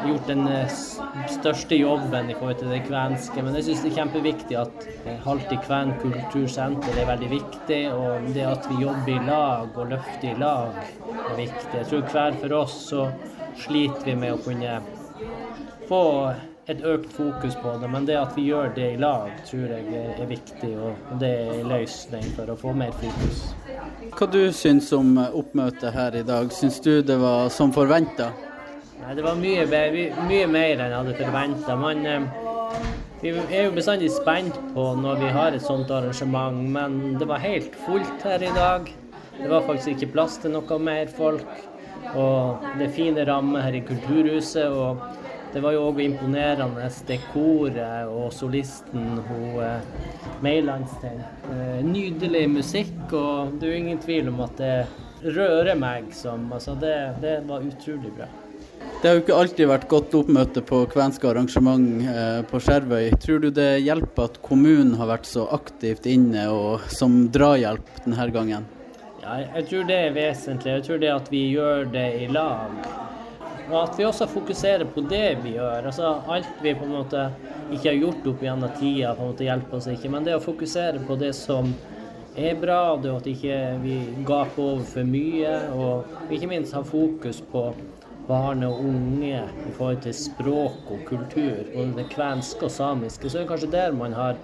gjort 0.05 0.28
den 0.28 0.45
eh, 0.52 0.75
største 1.33 1.78
jobben 1.78 2.28
i 2.28 2.37
forhold 2.37 2.61
til 2.61 2.73
det 2.73 2.83
kvenske. 2.85 3.45
Men 3.45 3.57
jeg 3.57 3.69
syns 3.69 3.85
det 3.85 3.93
er 3.93 3.97
kjempeviktig 4.02 4.61
at 4.61 4.88
Halti 5.25 5.57
Kven 5.64 5.95
kultursenter 6.02 7.00
er 7.00 7.09
veldig 7.14 7.33
viktig. 7.33 7.81
Og 7.97 8.28
det 8.37 8.45
at 8.49 8.69
vi 8.69 8.85
jobber 8.85 9.14
i 9.14 9.25
lag 9.28 9.73
og 9.73 9.93
løfter 9.95 10.31
i 10.35 10.37
lag 10.40 10.76
er 10.83 11.35
viktig. 11.40 11.75
Jeg 11.81 11.90
tror 11.93 12.09
hver 12.12 12.40
for 12.45 12.61
oss 12.61 12.78
så 12.93 13.09
sliter 13.57 14.05
vi 14.05 14.14
med 14.19 14.37
å 14.37 14.43
kunne 14.45 14.81
få 15.88 16.05
et 16.69 16.83
økt 16.85 17.12
fokus 17.17 17.55
på 17.62 17.71
det, 17.81 17.88
men 17.88 18.05
det 18.05 18.19
at 18.21 18.35
vi 18.37 18.43
gjør 18.50 18.75
det 18.76 18.90
i 18.93 18.97
lag, 19.00 19.31
tror 19.49 19.71
jeg 19.73 20.02
er 20.21 20.26
viktig. 20.28 20.73
Og 20.76 21.14
det 21.21 21.31
er 21.31 21.55
en 21.55 21.71
løsning 21.73 22.26
for 22.37 22.52
å 22.52 22.57
få 22.61 22.75
mer 22.76 22.93
fokus. 23.00 23.40
Hva 24.19 24.28
du 24.28 24.43
syns 24.52 24.90
om 24.93 25.17
oppmøtet 25.17 25.95
her 25.95 26.19
i 26.21 26.26
dag? 26.28 26.52
Syns 26.52 26.76
du 26.85 27.00
det 27.00 27.17
var 27.23 27.49
som 27.55 27.73
forventa? 27.73 28.28
Det 29.09 29.25
var 29.25 29.38
mye, 29.40 29.64
mye, 30.28 30.47
mer 30.50 30.83
enn 30.85 30.90
jeg 30.90 30.99
hadde 30.99 31.17
forventa. 31.17 31.78
Eh, 32.12 32.28
vi 33.23 33.33
er 33.33 33.64
jo 33.64 33.73
bestandig 33.73 34.11
spent 34.12 34.59
på 34.75 34.90
når 35.00 35.23
vi 35.23 35.31
har 35.38 35.57
et 35.57 35.64
sånt 35.64 35.88
arrangement, 35.90 36.61
men 36.76 37.17
det 37.19 37.31
var 37.31 37.40
helt 37.40 37.73
fullt 37.87 38.28
her 38.28 38.45
i 38.45 38.52
dag. 38.52 38.93
Det 39.38 39.49
var 39.49 39.64
faktisk 39.64 39.95
ikke 39.95 40.12
plass 40.19 40.37
til 40.43 40.52
noe 40.52 40.78
mer 40.83 41.09
folk. 41.17 41.49
Og 42.14 42.69
det 42.78 42.88
er 42.88 42.95
fine 42.95 43.25
rammer 43.28 43.67
her 43.67 43.78
i 43.78 43.85
Kulturhuset. 43.87 44.69
og 44.69 45.02
det 45.52 45.62
var 45.64 45.73
jo 45.73 45.87
òg 45.88 46.02
imponerende, 46.05 46.88
det 47.09 47.23
koret 47.33 48.09
og 48.12 48.33
solisten 48.37 49.23
hun 49.31 49.62
eh, 49.64 49.87
Meilandstein. 50.45 51.23
Eh, 51.49 51.78
nydelig 51.87 52.45
musikk, 52.52 52.99
og 53.17 53.57
det 53.57 53.69
er 53.69 53.73
jo 53.73 53.78
ingen 53.85 54.02
tvil 54.02 54.28
om 54.28 54.43
at 54.45 54.61
det 54.61 54.75
rører 55.25 55.75
meg 55.78 56.12
som 56.14 56.50
Altså, 56.52 56.76
det, 56.78 56.95
det 57.25 57.38
var 57.49 57.64
utrolig 57.64 58.12
bra. 58.19 58.28
Det 58.99 59.09
har 59.09 59.17
jo 59.17 59.23
ikke 59.23 59.38
alltid 59.40 59.71
vært 59.71 59.88
godt 59.88 60.14
oppmøte 60.19 60.62
på 60.69 60.83
kvenske 60.93 61.28
arrangement 61.31 62.02
eh, 62.12 62.40
på 62.50 62.61
Skjervøy. 62.61 63.12
Tror 63.23 63.40
du 63.43 63.49
det 63.55 63.71
hjelper 63.87 64.28
at 64.28 64.40
kommunen 64.45 64.99
har 65.00 65.09
vært 65.14 65.28
så 65.31 65.49
aktivt 65.55 66.07
inne 66.11 66.49
og 66.52 66.85
som 66.93 67.25
drahjelp 67.33 68.02
denne 68.05 68.28
gangen? 68.35 68.69
Ja, 69.28 69.42
jeg 69.58 69.66
tror 69.68 69.82
det 69.85 69.97
er 70.06 70.14
vesentlig. 70.16 70.70
Jeg 70.73 70.85
tror 70.87 71.00
det 71.02 71.08
at 71.12 71.26
vi 71.28 71.40
gjør 71.52 71.90
det 71.92 72.06
i 72.23 72.28
lag. 72.32 72.76
Og 73.68 73.76
at 73.82 73.99
vi 73.99 74.06
også 74.08 74.25
fokuserer 74.30 74.88
på 74.88 75.02
det 75.11 75.42
vi 75.42 75.52
gjør. 75.58 75.90
Altså 75.90 76.14
Alt 76.32 76.62
vi 76.64 76.73
på 76.73 76.87
en 76.87 76.94
måte 76.97 77.26
ikke 77.68 77.90
har 77.90 77.99
gjort 77.99 78.30
opp 78.30 78.47
gjennom 78.47 78.73
tida, 78.78 79.12
på 79.12 79.26
en 79.26 79.35
måte 79.35 79.44
hjelper 79.44 79.76
oss 79.76 79.90
ikke. 79.92 80.08
Men 80.14 80.25
det 80.25 80.38
å 80.38 80.40
fokusere 80.40 81.04
på 81.04 81.18
det 81.20 81.35
som 81.37 81.75
er 82.38 82.56
bra, 82.56 82.80
det 83.02 83.12
at 83.12 83.28
ikke 83.28 83.61
vi 83.82 83.99
gaper 84.25 84.64
over 84.64 84.88
for 84.94 85.12
mye. 85.12 85.52
Og 85.76 86.32
ikke 86.32 86.49
minst 86.49 86.76
ha 86.78 86.80
fokus 86.80 87.42
på 87.52 87.66
barn 88.30 88.64
og 88.64 88.80
unge 88.80 89.42
i 89.44 89.75
forhold 89.75 90.00
til 90.08 90.16
språk 90.16 90.88
og 90.88 91.04
kultur. 91.11 91.66
Både 91.75 91.99
det 92.00 92.08
kvenske 92.16 92.64
og 92.64 92.73
samiske. 92.73 93.28
Så 93.28 93.42
er 93.42 93.44
det 93.44 93.52
kanskje 93.52 93.75
der 93.76 93.92
man 93.92 94.16
har 94.16 94.40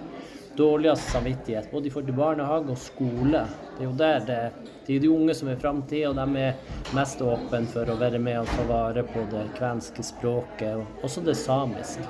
dårligst 0.57 1.11
samvittighet, 1.11 1.71
både 1.71 1.87
i 1.87 1.91
forhold 1.93 2.09
til 2.09 2.17
barnehage 2.17 2.71
og 2.71 2.79
skole. 2.79 3.41
Det 3.75 3.83
er 3.83 3.89
jo 3.89 3.95
der 3.99 4.25
det, 4.27 4.39
det 4.85 4.95
er 4.95 5.03
de 5.03 5.11
unge 5.11 5.35
som 5.35 5.49
er 5.51 5.59
framtida, 5.61 6.11
og 6.11 6.19
de 6.19 6.45
er 6.45 6.95
mest 6.95 7.23
åpne 7.23 7.65
for 7.73 7.91
å 7.91 7.97
være 7.99 8.21
med 8.21 8.41
og 8.43 8.53
ta 8.53 8.67
vare 8.69 9.03
på 9.09 9.25
det 9.33 9.45
kvenske 9.57 10.05
språket, 10.05 10.79
og 10.79 11.05
også 11.07 11.25
det 11.25 11.37
samiske. 11.39 12.05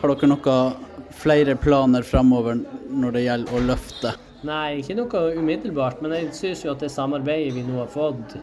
Har 0.00 0.14
dere 0.14 0.30
noen 0.32 1.12
flere 1.12 1.56
planer 1.60 2.06
framover 2.06 2.56
når 2.88 3.16
det 3.16 3.24
gjelder 3.26 3.56
å 3.56 3.62
løfte? 3.68 4.14
Nei, 4.48 4.80
ikke 4.80 4.96
noe 4.96 5.26
umiddelbart, 5.36 6.00
men 6.00 6.14
jeg 6.16 6.30
syns 6.32 6.64
jo 6.64 6.72
at 6.72 6.80
det 6.80 6.88
samarbeidet 6.94 7.52
vi 7.58 7.66
nå 7.66 7.82
har 7.82 7.90
fått 7.92 8.38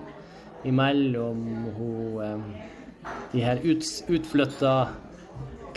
imellom 0.67 1.41
hun, 1.77 2.43
de 3.31 3.41
her 3.41 3.61
ut, 3.63 3.87
utflytta 4.13 4.73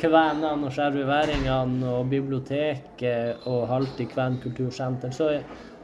kvenene 0.00 0.66
og 0.66 0.72
skjerveværingene 0.74 1.90
og 1.92 2.08
biblioteket 2.10 3.46
og 3.50 3.66
Halti 3.70 4.06
Kven 4.10 4.38
kultursenter, 4.42 5.12
så, 5.12 5.28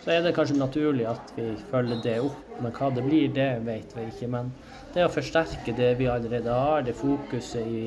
så, 0.00 0.11
er 0.12 0.25
det 0.25 0.35
kanskje 0.37 0.58
naturlig 0.58 1.06
at 1.11 1.35
vi 1.37 1.50
følger 1.70 2.00
det 2.04 2.16
opp. 2.25 2.40
Men 2.62 2.73
hva 2.73 2.90
det 2.96 3.04
blir, 3.04 3.28
det 3.37 3.50
vet 3.66 3.92
vi 3.96 4.06
ikke. 4.08 4.30
Men 4.32 4.50
det 4.94 5.04
å 5.04 5.12
forsterke 5.12 5.76
det 5.76 5.92
vi 6.00 6.08
allerede 6.08 6.52
har, 6.52 6.87
det 6.87 6.96
fokuset 6.96 7.68
i 7.68 7.87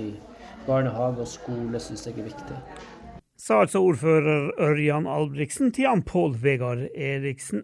barnehage 0.68 1.26
og 1.26 1.30
skole, 1.30 1.82
syns 1.82 2.06
jeg 2.06 2.20
er 2.20 2.30
viktig. 2.30 2.62
Sa 3.40 3.62
altså 3.64 3.82
ordfører 3.88 4.52
Ørjan 4.62 5.08
Albrigtsen 5.08 5.72
til 5.74 5.88
Jan 5.88 6.04
Pål 6.06 6.36
Vegard 6.44 6.90
Eriksen. 6.94 7.64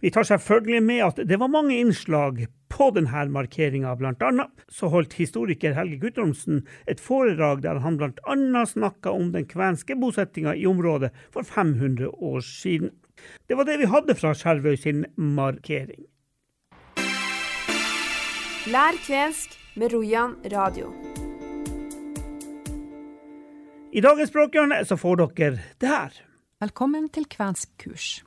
Vi 0.00 0.12
tar 0.14 0.24
selvfølgelig 0.28 0.82
med 0.86 1.02
at 1.02 1.24
det 1.28 1.40
var 1.40 1.50
mange 1.50 1.76
innslag 1.76 2.46
på 2.76 2.90
denne 2.92 3.24
markeringa. 3.32 3.94
Annet 4.26 4.66
så 4.68 4.90
holdt 4.92 5.16
historiker 5.16 5.76
Helge 5.76 5.96
Guttormsen 6.02 6.64
et 6.90 7.00
foredrag 7.00 7.62
der 7.64 7.80
han 7.80 7.96
annet 8.02 8.72
snakka 8.74 9.14
om 9.16 9.32
den 9.32 9.48
kvenske 9.48 9.96
bosettinga 9.96 10.54
i 10.54 10.66
området 10.68 11.12
for 11.32 11.42
500 11.42 12.10
år 12.12 12.40
siden. 12.44 12.92
Det 13.48 13.56
var 13.56 13.64
det 13.64 13.78
vi 13.80 13.88
hadde 13.88 14.14
fra 14.14 14.34
Skjervøy 14.36 14.76
sin 14.76 15.06
markering. 15.16 16.04
Lær 18.66 18.98
kvensk 19.06 19.56
med 19.76 19.94
Rojan 19.94 20.36
radio. 20.52 20.92
I 23.92 24.02
dagens 24.04 24.28
språkhjørne 24.28 24.82
så 24.84 24.98
får 25.00 25.22
dere 25.22 25.62
det 25.80 25.88
her. 25.88 26.16
Velkommen 26.60 27.08
til 27.08 27.24
kvensk 27.30 27.70
kurs. 27.80 28.24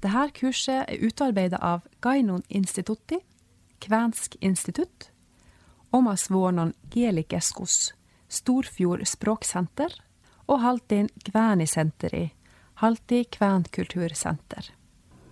Dette 0.00 0.28
kurset 0.38 0.86
er 0.86 1.02
utarbeidet 1.02 1.58
av 1.60 1.82
Gainon 2.00 2.44
Institutti, 2.48 3.18
Kvensk 3.80 4.36
institutt, 4.40 5.10
Omas 5.92 6.28
Vuonon 6.30 6.74
Kielikeskus, 6.90 7.92
Storfjord 8.28 9.06
språksenter 9.08 9.94
og 10.48 10.60
Haltin 10.60 11.08
Kvænisenteri, 11.24 12.28
Halti 12.82 13.24
kvenkultursenter. 13.32 14.70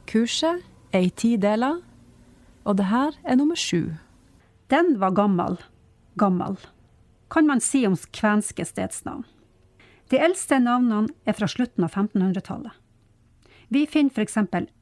Kurset 0.07 0.65
er 0.93 1.07
i 1.07 1.11
ti 1.11 1.37
deler, 1.37 1.83
og 2.65 2.79
det 2.79 2.89
her 2.91 3.15
er 3.25 3.37
nummer 3.37 3.59
sju. 3.59 3.97
Den 4.71 4.97
var 5.01 5.15
gammel. 5.15 5.61
Gammel. 6.19 6.57
Kan 7.31 7.47
man 7.47 7.61
si 7.61 7.85
om 7.87 7.97
kvenske 8.13 8.65
stedsnavn. 8.65 9.25
De 10.11 10.19
eldste 10.23 10.59
navnene 10.63 11.11
er 11.27 11.35
fra 11.35 11.49
slutten 11.51 11.85
av 11.85 11.95
1500-tallet. 11.95 12.73
Vi 13.69 13.87
finner 13.91 14.15
f.eks. 14.15 14.39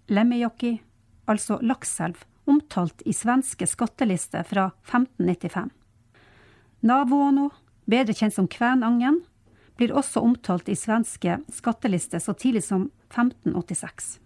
Lemmejoki, 0.08 0.76
altså 1.26 1.56
Lakselv, 1.64 2.18
omtalt 2.44 3.02
i 3.04 3.12
svenske 3.12 3.66
skattelister 3.66 4.42
fra 4.48 4.70
1595. 4.86 5.70
Navuono, 6.84 7.50
bedre 7.88 8.14
kjent 8.14 8.34
som 8.34 8.48
Kvænangen, 8.48 9.22
blir 9.76 9.94
også 9.96 10.22
omtalt 10.22 10.68
i 10.68 10.76
svenske 10.78 11.38
skattelister 11.52 12.22
så 12.22 12.34
tidlig 12.36 12.62
som 12.66 12.90
1586. 13.10 14.18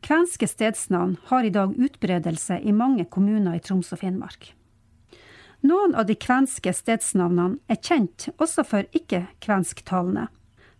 Kvenske 0.00 0.48
stedsnavn 0.48 1.18
har 1.28 1.44
i 1.44 1.52
dag 1.52 1.76
utbredelse 1.76 2.58
i 2.64 2.72
mange 2.72 3.04
kommuner 3.04 3.58
i 3.58 3.62
Troms 3.62 3.92
og 3.92 4.00
Finnmark. 4.00 4.54
Noen 5.60 5.92
av 5.92 6.06
de 6.08 6.16
kvenske 6.16 6.72
stedsnavnene 6.72 7.60
er 7.68 7.80
kjent 7.84 8.30
også 8.40 8.64
for 8.64 8.88
ikke-kvensktalende, 8.96 10.30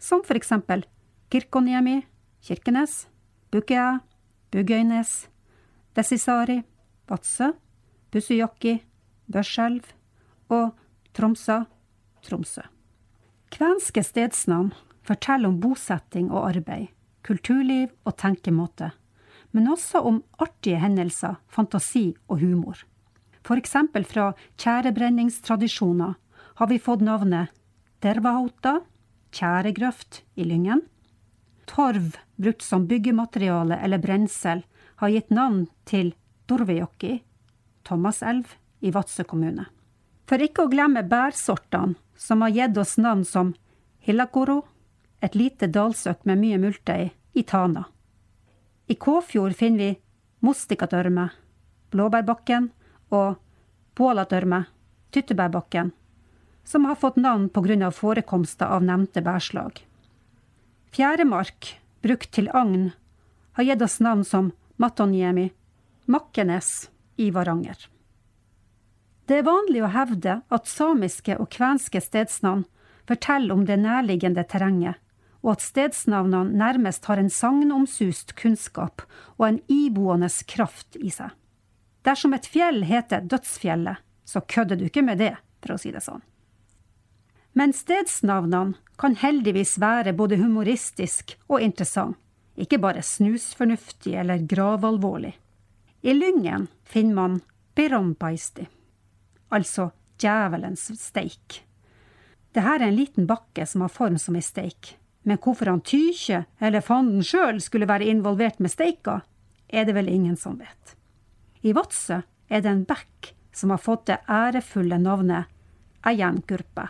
som 0.00 0.24
for 0.24 0.40
eksempel 0.40 0.86
Kirkoniemi, 1.30 2.00
Kirkenes, 2.40 3.04
Bukea, 3.52 4.00
Bugøynes, 4.50 5.28
Desisari, 6.00 6.62
Vadsø, 7.10 7.50
Bussujokki, 8.08 8.78
Børselv 9.28 9.90
og 10.48 10.70
Tromsø, 11.12 11.58
Tromsø. 12.24 12.62
Kvenske 13.52 14.00
stedsnavn 14.06 14.70
forteller 15.04 15.50
om 15.50 15.58
bosetting 15.60 16.30
og 16.30 16.46
arbeid, 16.54 16.86
kulturliv 17.26 17.90
og 18.08 18.16
tenkemåte, 18.22 18.92
men 19.52 19.68
også 19.68 20.00
om 20.06 20.22
artige 20.40 20.80
hendelser, 20.80 21.36
fantasi 21.52 22.14
og 22.30 22.40
humor. 22.40 22.80
For 23.44 23.60
eksempel 23.60 24.06
fra 24.08 24.30
tjærebrenningstradisjoner 24.56 26.16
har 26.62 26.70
vi 26.70 26.80
fått 26.80 27.04
navnet 27.04 27.52
Dervahauta, 28.00 28.78
tjæregrøft 29.36 30.22
i 30.40 30.48
Lyngen. 30.48 30.86
Torv 31.68 32.14
brukt 32.40 32.64
som 32.64 32.88
byggemateriale 32.88 33.76
eller 33.84 34.00
brensel 34.00 34.64
har 35.00 35.08
gitt 35.08 35.30
navn 35.32 35.64
til 35.88 36.12
Dorvejoki, 36.44 37.22
Thomaselv 37.88 38.56
i 38.84 38.90
Vadsø 38.92 39.24
kommune. 39.24 39.64
For 40.28 40.42
ikke 40.44 40.66
å 40.66 40.72
glemme 40.72 41.02
bærsortene, 41.08 41.96
som 42.20 42.44
har 42.44 42.52
gitt 42.52 42.76
oss 42.78 42.98
navn 43.00 43.24
som 43.24 43.54
Hillakoro, 44.04 44.58
et 45.24 45.34
lite 45.34 45.70
dalsøkk 45.72 46.28
med 46.28 46.42
mye 46.42 46.60
multei, 46.60 47.10
i 47.32 47.42
Tana. 47.46 47.86
I 48.90 48.94
Kåfjord 48.94 49.54
finner 49.56 49.78
vi 49.78 49.90
Mostikatørme, 50.44 51.30
Blåbærbakken 51.94 52.68
og 53.14 53.38
bålatørme, 53.96 54.64
Tyttebærbakken, 55.14 55.92
som 56.64 56.84
har 56.84 57.00
fått 57.00 57.16
navn 57.16 57.48
av 57.82 57.92
forekomster 57.96 58.66
av 58.66 58.82
nevnte 58.82 59.22
bærslag. 59.22 59.80
Fjæremark, 60.92 61.78
brukt 62.02 62.32
til 62.32 62.50
agn, 62.52 62.92
har 63.52 63.64
gitt 63.64 63.82
oss 63.82 64.00
navn 64.00 64.24
som 64.24 64.52
Matonjemi, 64.80 65.50
Makkenes 66.04 66.90
i 67.16 67.30
Varanger. 67.30 67.88
Det 69.26 69.36
er 69.36 69.44
vanlig 69.44 69.82
å 69.84 69.90
hevde 69.92 70.38
at 70.48 70.70
samiske 70.72 71.34
og 71.36 71.50
kvenske 71.52 72.00
stedsnavn 72.00 72.62
forteller 73.10 73.52
om 73.52 73.66
det 73.68 73.76
nærliggende 73.82 74.40
terrenget, 74.48 74.96
og 75.44 75.50
at 75.52 75.66
stedsnavnene 75.66 76.56
nærmest 76.62 77.04
har 77.10 77.20
en 77.20 77.28
sagnomsust 77.28 78.32
kunnskap 78.40 79.04
og 79.36 79.44
en 79.50 79.60
iboende 79.68 80.32
kraft 80.48 80.96
i 80.96 81.12
seg. 81.12 81.28
Dersom 82.00 82.32
et 82.32 82.48
fjell 82.48 82.80
heter 82.88 83.28
Dødsfjellet, 83.28 84.00
så 84.24 84.40
kødder 84.40 84.80
du 84.80 84.86
ikke 84.88 85.04
med 85.04 85.20
det, 85.20 85.34
for 85.60 85.76
å 85.76 85.78
si 85.84 85.92
det 85.92 86.00
sånn. 86.08 86.24
Men 87.52 87.76
stedsnavnene 87.76 88.80
kan 88.96 89.20
heldigvis 89.20 89.76
være 89.76 90.16
både 90.16 90.40
humoristisk 90.40 91.36
og 91.52 91.60
interessant, 91.60 92.16
ikke 92.56 92.80
bare 92.82 93.02
snusfornuftig 93.02 94.14
eller 94.20 94.42
gravalvorlig. 94.48 95.34
I 96.02 96.14
Lyngen 96.14 96.68
finner 96.84 97.14
man 97.14 97.40
Pirompaisti, 97.74 98.66
altså 99.48 99.90
djevelens 100.20 100.90
steik. 101.00 101.60
Dette 102.50 102.72
er 102.74 102.86
en 102.86 102.96
liten 102.96 103.28
bakke 103.30 103.66
som 103.68 103.84
har 103.84 103.92
form 103.92 104.16
som 104.18 104.36
ei 104.36 104.42
steik, 104.42 104.96
men 105.22 105.38
hvorfor 105.38 105.70
han 105.70 105.82
Tykje 105.84 106.44
eller 106.58 106.84
fanden 106.84 107.22
sjøl 107.24 107.60
skulle 107.62 107.88
være 107.88 108.08
involvert 108.10 108.58
med 108.58 108.72
steika, 108.72 109.20
er 109.68 109.86
det 109.86 109.94
vel 109.94 110.08
ingen 110.10 110.36
som 110.36 110.58
vet. 110.58 110.96
I 111.62 111.74
Vadsø 111.76 112.22
er 112.48 112.64
det 112.64 112.70
en 112.70 112.86
bekk 112.88 113.34
som 113.54 113.70
har 113.70 113.82
fått 113.82 114.08
det 114.10 114.18
ærefulle 114.28 114.98
navnet 114.98 115.50
Eiengurpe. 116.06 116.88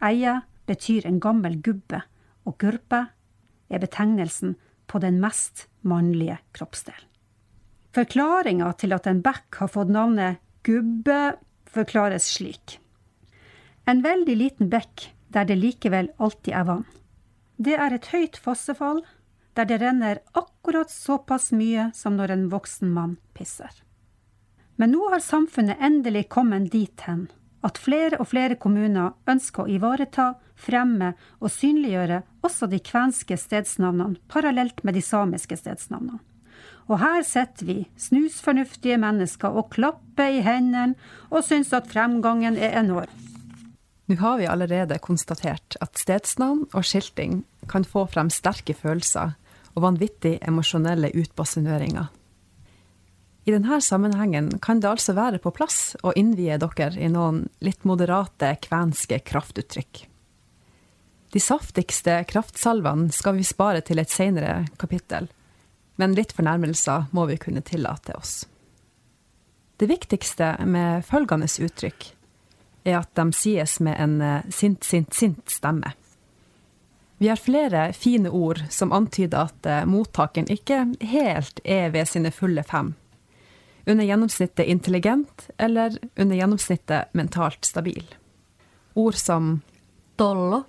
Eie 0.00 0.38
betyr 0.70 1.06
en 1.06 1.20
gammel 1.20 1.58
gubbe, 1.60 2.02
og 2.46 2.56
gurpe 2.62 3.08
er 3.68 3.82
betegnelsen 3.82 4.54
på 4.90 4.98
den 4.98 5.20
mest 5.22 5.68
mannlige 5.86 6.40
kroppsdelen. 6.56 7.06
Forklaringa 7.94 8.72
til 8.78 8.94
at 8.94 9.06
en 9.10 9.22
bekk 9.22 9.62
har 9.62 9.70
fått 9.70 9.90
navnet 9.90 10.38
gubbe, 10.66 11.36
forklares 11.70 12.26
slik. 12.36 12.78
En 13.86 14.02
veldig 14.02 14.36
liten 14.38 14.70
bekk 14.70 15.08
der 15.34 15.46
det 15.46 15.58
likevel 15.58 16.10
alltid 16.18 16.54
er 16.54 16.66
vann. 16.68 16.84
Det 17.58 17.74
er 17.78 17.94
et 17.94 18.10
høyt 18.14 18.38
fossefall 18.38 19.02
der 19.58 19.66
det 19.66 19.80
renner 19.82 20.22
akkurat 20.38 20.90
såpass 20.90 21.50
mye 21.54 21.90
som 21.94 22.18
når 22.18 22.34
en 22.34 22.46
voksen 22.52 22.92
mann 22.94 23.16
pisser. 23.34 23.72
Men 24.78 24.94
nå 24.94 25.10
har 25.12 25.22
samfunnet 25.22 25.82
endelig 25.82 26.28
kommet 26.32 26.70
dit 26.72 27.06
hen 27.06 27.26
at 27.66 27.78
flere 27.80 28.18
og 28.20 28.30
flere 28.30 28.56
kommuner 28.60 29.14
ønsker 29.28 29.64
å 29.64 29.70
ivareta, 29.70 30.34
fremme 30.60 31.14
og 31.40 31.52
synliggjøre 31.52 32.22
også 32.44 32.68
de 32.70 32.80
kvenske 32.84 33.36
stedsnavnene 33.40 34.20
parallelt 34.32 34.82
med 34.84 34.96
de 34.96 35.04
samiske 35.04 35.56
stedsnavnene. 35.60 36.20
Og 36.90 36.98
her 36.98 37.22
sitter 37.22 37.66
vi, 37.68 37.78
snusfornuftige 38.00 38.98
mennesker, 38.98 39.54
og 39.54 39.70
klapper 39.72 40.32
i 40.34 40.42
hendene 40.42 40.96
og 41.30 41.44
syns 41.46 41.70
at 41.76 41.88
fremgangen 41.90 42.58
er 42.58 42.74
enorm. 42.80 43.12
Nå 44.10 44.16
har 44.18 44.40
vi 44.40 44.48
allerede 44.50 44.98
konstatert 44.98 45.76
at 45.80 46.00
stedsnavn 46.00 46.64
og 46.74 46.82
skilting 46.82 47.44
kan 47.70 47.86
få 47.86 48.08
frem 48.10 48.32
sterke 48.34 48.74
følelser 48.74 49.36
og 49.76 49.84
vanvittig 49.84 50.40
emosjonelle 50.42 51.12
utbasuneringer. 51.14 52.10
I 53.44 53.52
denne 53.54 53.80
sammenhengen 53.80 54.58
kan 54.58 54.80
det 54.80 54.90
altså 54.90 55.14
være 55.16 55.40
på 55.40 55.52
plass 55.56 55.96
å 56.04 56.12
innvie 56.16 56.58
dere 56.60 56.92
i 57.00 57.08
noen 57.08 57.46
litt 57.64 57.86
moderate 57.88 58.52
kvenske 58.60 59.22
kraftuttrykk. 59.24 60.04
De 61.32 61.40
saftigste 61.40 62.18
kraftsalvene 62.28 63.12
skal 63.14 63.38
vi 63.38 63.46
spare 63.46 63.80
til 63.86 64.02
et 64.02 64.10
senere 64.10 64.66
kapittel, 64.78 65.30
men 65.96 66.16
litt 66.18 66.34
fornærmelser 66.36 67.08
må 67.16 67.26
vi 67.30 67.38
kunne 67.40 67.64
tillate 67.64 68.16
oss. 68.18 68.44
Det 69.80 69.88
viktigste 69.88 70.56
med 70.68 71.06
følgende 71.08 71.48
uttrykk 71.48 72.10
er 72.84 72.98
at 72.98 73.14
de 73.16 73.30
sies 73.32 73.78
med 73.80 73.96
en 73.96 74.16
sint, 74.52 74.84
sint, 74.84 75.14
sint 75.14 75.48
stemme. 75.48 75.94
Vi 77.20 77.28
har 77.28 77.40
flere 77.40 77.92
fine 77.92 78.28
ord 78.32 78.60
som 78.72 78.92
antyder 78.92 79.48
at 79.48 79.88
mottakeren 79.88 80.48
ikke 80.52 80.82
helt 81.12 81.60
er 81.64 81.92
ved 81.94 82.08
sine 82.08 82.32
fulle 82.32 82.64
fem. 82.64 82.94
Under 83.86 84.04
gjennomsnittet 84.04 84.66
intelligent 84.66 85.50
eller 85.58 85.98
under 86.16 86.36
gjennomsnittet 86.36 87.14
mentalt 87.14 87.64
stabil. 87.64 88.04
Ord 88.94 89.14
som 89.14 89.60
Tollo, 90.16 90.62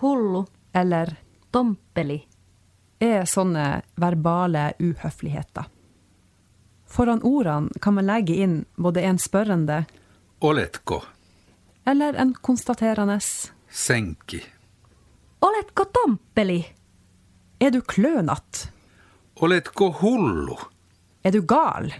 hullu 0.00 0.44
eller 0.72 1.16
dompeli 1.50 2.18
er 2.98 3.24
sånne 3.24 3.82
verbale 3.96 4.72
uhøfligheter. 4.78 5.64
Foran 6.86 7.22
ordene 7.24 7.80
kan 7.80 7.96
man 7.96 8.08
legge 8.08 8.36
inn 8.36 8.58
både 8.76 9.02
en 9.08 9.18
spørrende 9.18 9.84
Oletko, 10.44 11.00
eller 11.88 12.14
en 12.20 12.34
konstaterende 12.34 13.16
senki, 13.22 14.42
Oletko 15.40 15.84
dompeli? 15.92 16.60
Er 17.60 17.72
du 17.72 17.80
klønete? 17.80 18.70
Oletko 19.40 19.90
hullu? 20.00 20.56
Er 21.24 21.32
du 21.32 21.42
gal? 21.44 21.92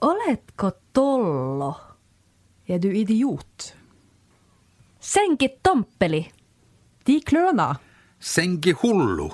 Oletko 0.00 0.70
tollo? 0.92 1.74
Er 2.66 2.78
du 2.78 2.92
idiot? 2.94 3.74
Senki 5.00 5.48
tompeli. 5.62 6.20
De 7.04 7.20
kløna. 7.26 7.72
Senki 8.20 8.76
hullu? 8.78 9.26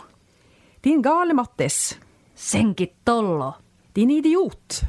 Din 0.81 1.03
gale 1.03 1.35
Mattis. 1.37 1.98
Senki 2.35 2.87
tollo. 3.05 3.53
Din 3.92 4.11
idiot. 4.11 4.81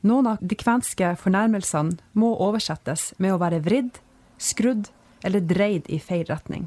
Noen 0.00 0.32
av 0.32 0.40
de 0.40 0.56
kvenske 0.56 1.12
fornærmelsene 1.20 1.98
må 2.16 2.32
oversettes 2.40 3.10
med 3.18 3.34
å 3.34 3.40
være 3.42 3.60
vridd, 3.60 4.00
skrudd 4.40 4.88
eller 5.24 5.44
dreid 5.44 5.90
i 5.92 6.00
feil 6.00 6.24
retning. 6.30 6.64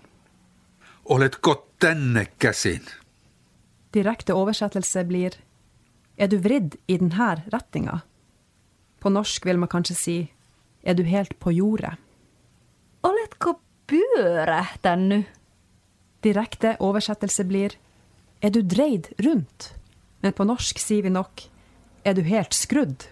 Oletko 1.10 1.58
denne 1.82 2.28
käsin? 2.38 2.86
Direkte 3.94 4.38
oversettelse 4.38 5.08
blir 5.10 5.42
Er 6.18 6.30
du 6.30 6.38
vridd 6.38 6.76
i 6.86 7.00
denne 7.02 7.40
retninga? 7.50 8.04
På 9.04 9.12
norsk 9.12 9.46
vil 9.46 9.60
man 9.60 9.68
kanskje 9.72 9.96
si 10.00 10.18
Er 10.84 10.96
du 10.96 11.04
helt 11.04 11.36
på 11.40 11.52
jordet? 11.52 11.98
Oletko 13.04 13.58
pyörähtänyt? 13.88 15.28
Direkte 16.24 16.78
oversettelse 16.80 17.44
blir 17.44 17.76
Er 18.42 18.50
du 18.50 18.62
dreid 18.62 19.12
rundt? 19.20 19.74
Men 20.22 20.34
på 20.34 20.48
norsk 20.48 20.80
sier 20.80 21.04
vi 21.04 21.12
nok 21.12 21.50
Er 22.06 22.16
du 22.16 22.24
helt 22.24 22.56
skrudd? 22.56 23.04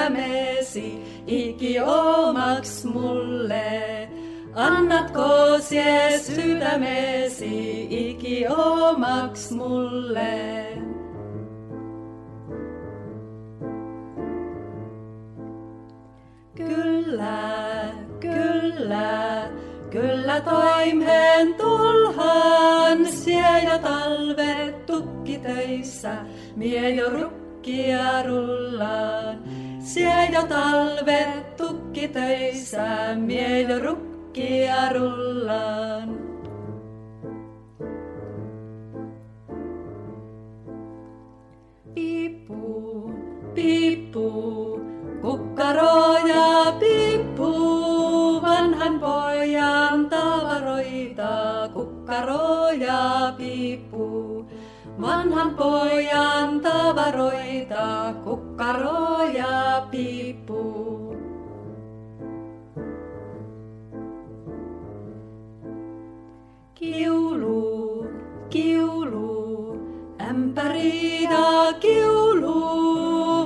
Sydämesi 0.00 1.02
iki 1.26 1.80
omaks 1.80 2.84
mulle? 2.84 4.08
Annatko 4.54 5.58
sie 5.60 6.18
sydämesi 6.18 7.86
iki 7.90 8.46
omaks 8.48 9.50
mulle? 9.50 10.66
Kyllä, 16.54 17.92
kyllä, 18.20 19.50
kyllä 19.90 20.40
toimeen 20.40 21.54
tulhan, 21.54 23.06
sie 23.06 23.64
jo 23.64 23.78
talvet 23.78 24.86
tukkitöissä, 24.86 26.16
mie 26.56 26.90
jo 26.90 27.10
tukkia 27.60 28.22
rullaan. 28.24 29.38
Siel 29.80 30.32
jo 30.32 30.42
talvet 30.48 31.56
tukki 31.56 32.08
töissä, 32.08 33.14
miel 33.16 33.68
jo 33.68 33.78
rukkia 33.84 34.92
rullaan. 34.92 36.08
Piippuu, 41.94 43.12
piippuu, 43.54 44.80
kukkaroja 45.20 46.72
piippuu, 46.80 48.42
vanhan 48.42 49.00
pojan 49.00 50.08
tavaroita, 50.08 51.68
kukkaroja 51.74 53.34
piippuu. 53.36 54.29
Vanhan 55.00 55.56
pojan 55.56 56.60
tavaroita, 56.60 58.12
kukkaroja 58.20 59.88
piippu. 59.88 60.60
Kiulu, 66.76 68.04
kiulu, 68.52 69.32
ämpäri 70.20 71.24
kiulu, 71.80 72.60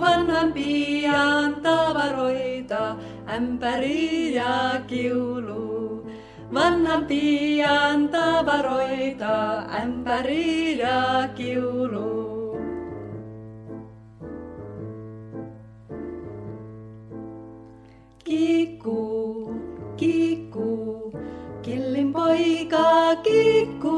vanhan 0.02 0.50
pian 0.50 1.62
tavaroita, 1.62 2.98
ämpäri 3.30 4.34
ja 4.34 4.82
kiulu. 4.90 5.63
Vanhan 6.54 7.06
pian 7.10 8.08
tavaroita, 8.14 9.66
ämpäri 9.82 10.78
ja 10.78 11.28
kiulu. 11.34 12.14
Kiikku, 18.24 19.00
kiikku, 19.96 20.70
killin 21.62 22.12
poika 22.12 23.16
kiikku, 23.26 23.96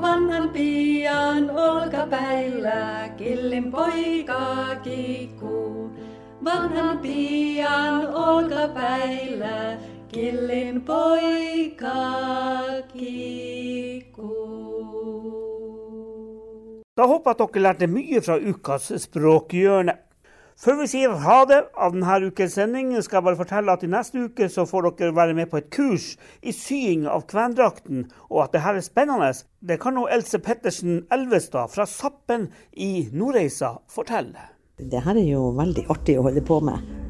vanhan 0.00 0.48
pian 0.48 1.50
olkapäillä, 1.50 3.08
killin 3.16 3.70
poika 3.70 4.40
kiikku. 4.82 5.90
Vanhan 6.44 6.98
pian 6.98 8.14
olkapäillä, 8.14 9.76
killin 10.12 10.80
poika 10.86 11.94
kiikku. 12.92 14.32
Da 16.98 17.06
håper 17.06 17.30
jeg 17.30 17.38
at 17.38 17.54
dere 17.54 17.62
lærte 17.62 17.86
mye 17.86 18.20
fra 18.26 18.38
ukas 18.42 18.90
språkhjørne. 19.04 19.94
Før 20.58 20.80
vi 20.80 20.88
sier 20.90 21.12
ha 21.22 21.36
det 21.46 21.60
av 21.78 21.92
denne 21.94 22.32
ukens 22.32 22.56
sending, 22.58 22.88
skal 22.98 23.20
jeg 23.20 23.26
bare 23.28 23.38
fortelle 23.38 23.76
at 23.78 23.84
i 23.86 23.90
neste 23.92 24.24
uke 24.26 24.48
så 24.50 24.64
får 24.66 24.88
dere 24.98 25.14
være 25.14 25.36
med 25.38 25.46
på 25.52 25.60
et 25.60 25.68
kurs 25.70 26.08
i 26.42 26.50
sying 26.50 27.04
av 27.06 27.28
kvendrakten, 27.30 28.08
og 28.26 28.48
at 28.48 28.56
det 28.56 28.64
her 28.64 28.80
er 28.80 28.82
spennende, 28.82 29.30
det 29.62 29.78
kan 29.78 29.94
nå 29.94 30.08
Else 30.10 30.42
Pettersen 30.42 31.04
Elvestad 31.14 31.70
fra 31.70 31.86
Sappen 31.86 32.48
i 32.74 33.06
Nordreisa 33.12 33.76
fortelle. 33.86 34.50
Det 34.78 35.04
her 35.06 35.14
er 35.14 35.30
jo 35.30 35.52
veldig 35.54 35.86
artig 35.94 36.18
å 36.18 36.26
holde 36.26 36.42
på 36.42 36.58
med. 36.66 37.07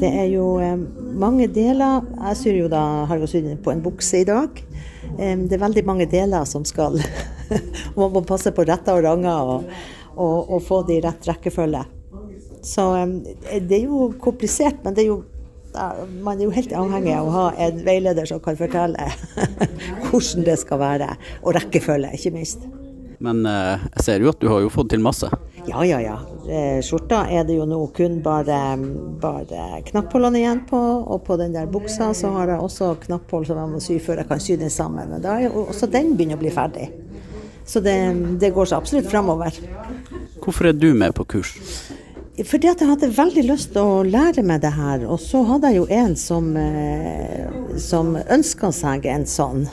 Det 0.00 0.08
er 0.08 0.26
jo 0.32 0.56
eh, 0.60 0.76
mange 1.16 1.48
deler. 1.52 2.04
Jeg 2.28 2.40
syr 2.42 2.58
jo 2.62 2.70
da, 2.72 2.82
har 3.08 3.20
jo 3.20 3.28
sydd 3.30 3.48
på 3.64 3.72
en 3.72 3.84
bukse 3.84 4.22
i 4.22 4.28
dag. 4.28 4.62
Det 5.16 5.54
er 5.54 5.62
veldig 5.62 5.84
mange 5.86 6.04
deler 6.10 6.44
som 6.44 6.64
skal 6.66 6.98
Man 7.96 8.10
må 8.12 8.20
passe 8.26 8.50
på 8.52 8.64
retter 8.66 8.98
og 8.98 9.04
ranger 9.06 9.52
og, 9.52 9.68
og, 10.18 10.50
og 10.56 10.64
få 10.66 10.82
det 10.88 10.98
i 10.98 11.04
rett 11.04 11.28
rekkefølge. 11.30 11.84
Så 12.66 12.84
det 13.62 13.78
er 13.78 13.86
jo 13.86 14.10
komplisert, 14.20 14.82
men 14.84 14.96
det 14.96 15.06
er 15.06 15.12
jo 15.12 15.22
man 16.24 16.38
er 16.38 16.46
jo 16.46 16.54
helt 16.54 16.72
avhengig 16.72 17.12
av 17.12 17.28
å 17.28 17.34
ha 17.34 17.46
en 17.66 17.82
veileder 17.84 18.28
som 18.28 18.40
kan 18.40 18.56
fortelle 18.58 19.10
hvordan 20.06 20.46
det 20.46 20.56
skal 20.62 20.80
være, 20.80 21.10
og 21.42 21.56
rekkefølge, 21.56 22.14
ikke 22.16 22.32
minst. 22.32 22.64
Men 23.22 23.44
eh, 23.48 23.84
jeg 23.96 24.06
ser 24.06 24.24
jo 24.24 24.32
at 24.32 24.40
du 24.40 24.48
har 24.52 24.64
jo 24.64 24.72
fått 24.72 24.92
til 24.92 25.04
masse. 25.04 25.28
Ja, 25.66 25.84
ja, 25.86 26.00
ja. 26.02 26.18
Eh, 26.46 26.78
Skjorta 26.84 27.24
er 27.32 27.46
det 27.46 27.56
jo 27.56 27.64
nå 27.66 27.78
kun 27.96 28.20
bare, 28.22 28.58
bare 29.22 29.80
knapphullene 29.88 30.40
igjen 30.40 30.62
på, 30.68 30.78
og 30.78 31.24
på 31.26 31.38
den 31.40 31.56
der 31.56 31.66
buksa 31.70 32.12
så 32.14 32.30
har 32.36 32.52
jeg 32.54 32.62
også 32.62 32.92
knapphull 33.02 33.46
som 33.48 33.58
jeg 33.58 33.72
må 33.72 33.82
sy 33.82 33.98
før 34.02 34.22
jeg 34.22 34.30
kan 34.30 34.42
sy 34.42 34.56
den 34.60 34.72
sammen. 34.72 35.10
Men 35.10 35.24
da 35.24 35.36
er 35.36 35.48
jo 35.48 35.66
også 35.66 35.90
den 35.90 36.14
begynner 36.14 36.38
å 36.38 36.44
bli 36.44 36.54
ferdig. 36.54 36.88
Så 37.66 37.82
det, 37.82 37.96
det 38.38 38.52
går 38.54 38.70
så 38.70 38.78
absolutt 38.78 39.10
framover. 39.10 39.58
Hvorfor 40.38 40.70
er 40.70 40.76
du 40.78 40.92
med 40.94 41.16
på 41.18 41.26
kurs? 41.26 41.56
Fordi 42.36 42.68
at 42.68 42.82
jeg 42.82 42.90
hadde 42.90 43.08
veldig 43.16 43.46
lyst 43.48 43.72
til 43.74 43.82
å 43.82 44.02
lære 44.06 44.44
meg 44.46 44.60
det 44.62 44.74
her. 44.76 45.06
Og 45.08 45.18
så 45.22 45.40
hadde 45.48 45.72
jeg 45.72 45.80
jo 45.80 45.86
en 45.98 46.14
som, 46.20 46.50
eh, 46.60 47.46
som 47.80 48.14
ønska 48.14 48.70
seg 48.76 49.08
en 49.10 49.26
sånn. 49.26 49.64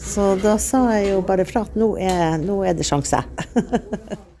Så 0.00 0.34
da 0.40 0.56
sa 0.62 0.86
jeg 0.94 1.12
jo 1.12 1.24
bare 1.26 1.46
fra 1.48 1.64
at 1.66 1.76
nå 1.78 1.94
er, 2.00 2.38
nå 2.40 2.62
er 2.64 2.78
det 2.78 2.86
sjanse. 2.86 3.20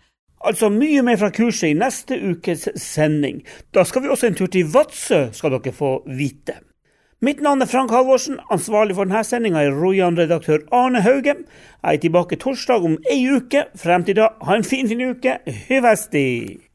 Altså 0.44 0.68
mye 0.68 1.02
mer 1.02 1.16
fra 1.16 1.30
kurset 1.32 1.70
i 1.72 1.78
neste 1.78 2.18
ukes 2.20 2.68
sending. 2.76 3.40
Da 3.72 3.84
skal 3.88 4.04
vi 4.04 4.12
også 4.12 4.28
en 4.28 4.36
tur 4.38 4.50
til 4.52 4.68
Vadsø, 4.74 5.30
skal 5.32 5.56
dere 5.56 5.72
få 5.72 5.96
vite. 6.18 6.58
Mitt 7.24 7.40
navn 7.40 7.62
er 7.64 7.70
Frank 7.70 7.90
Halvorsen. 7.94 8.36
Ansvarlig 8.52 8.98
for 8.98 9.08
denne 9.08 9.22
sendinga 9.24 9.62
er 9.64 9.72
Rojan-redaktør 9.72 10.66
Arne 10.76 11.00
Hauge. 11.00 11.38
Jeg 11.80 11.96
er 11.96 12.02
tilbake 12.02 12.36
torsdag 12.36 12.84
om 12.84 12.98
ei 13.08 13.24
uke. 13.32 13.64
Frem 13.80 14.04
til 14.04 14.20
da, 14.20 14.28
ha 14.44 14.58
en 14.58 14.68
fin, 14.68 14.88
fin 14.88 15.00
uke. 15.08 15.38
Hyvesti! 15.70 16.73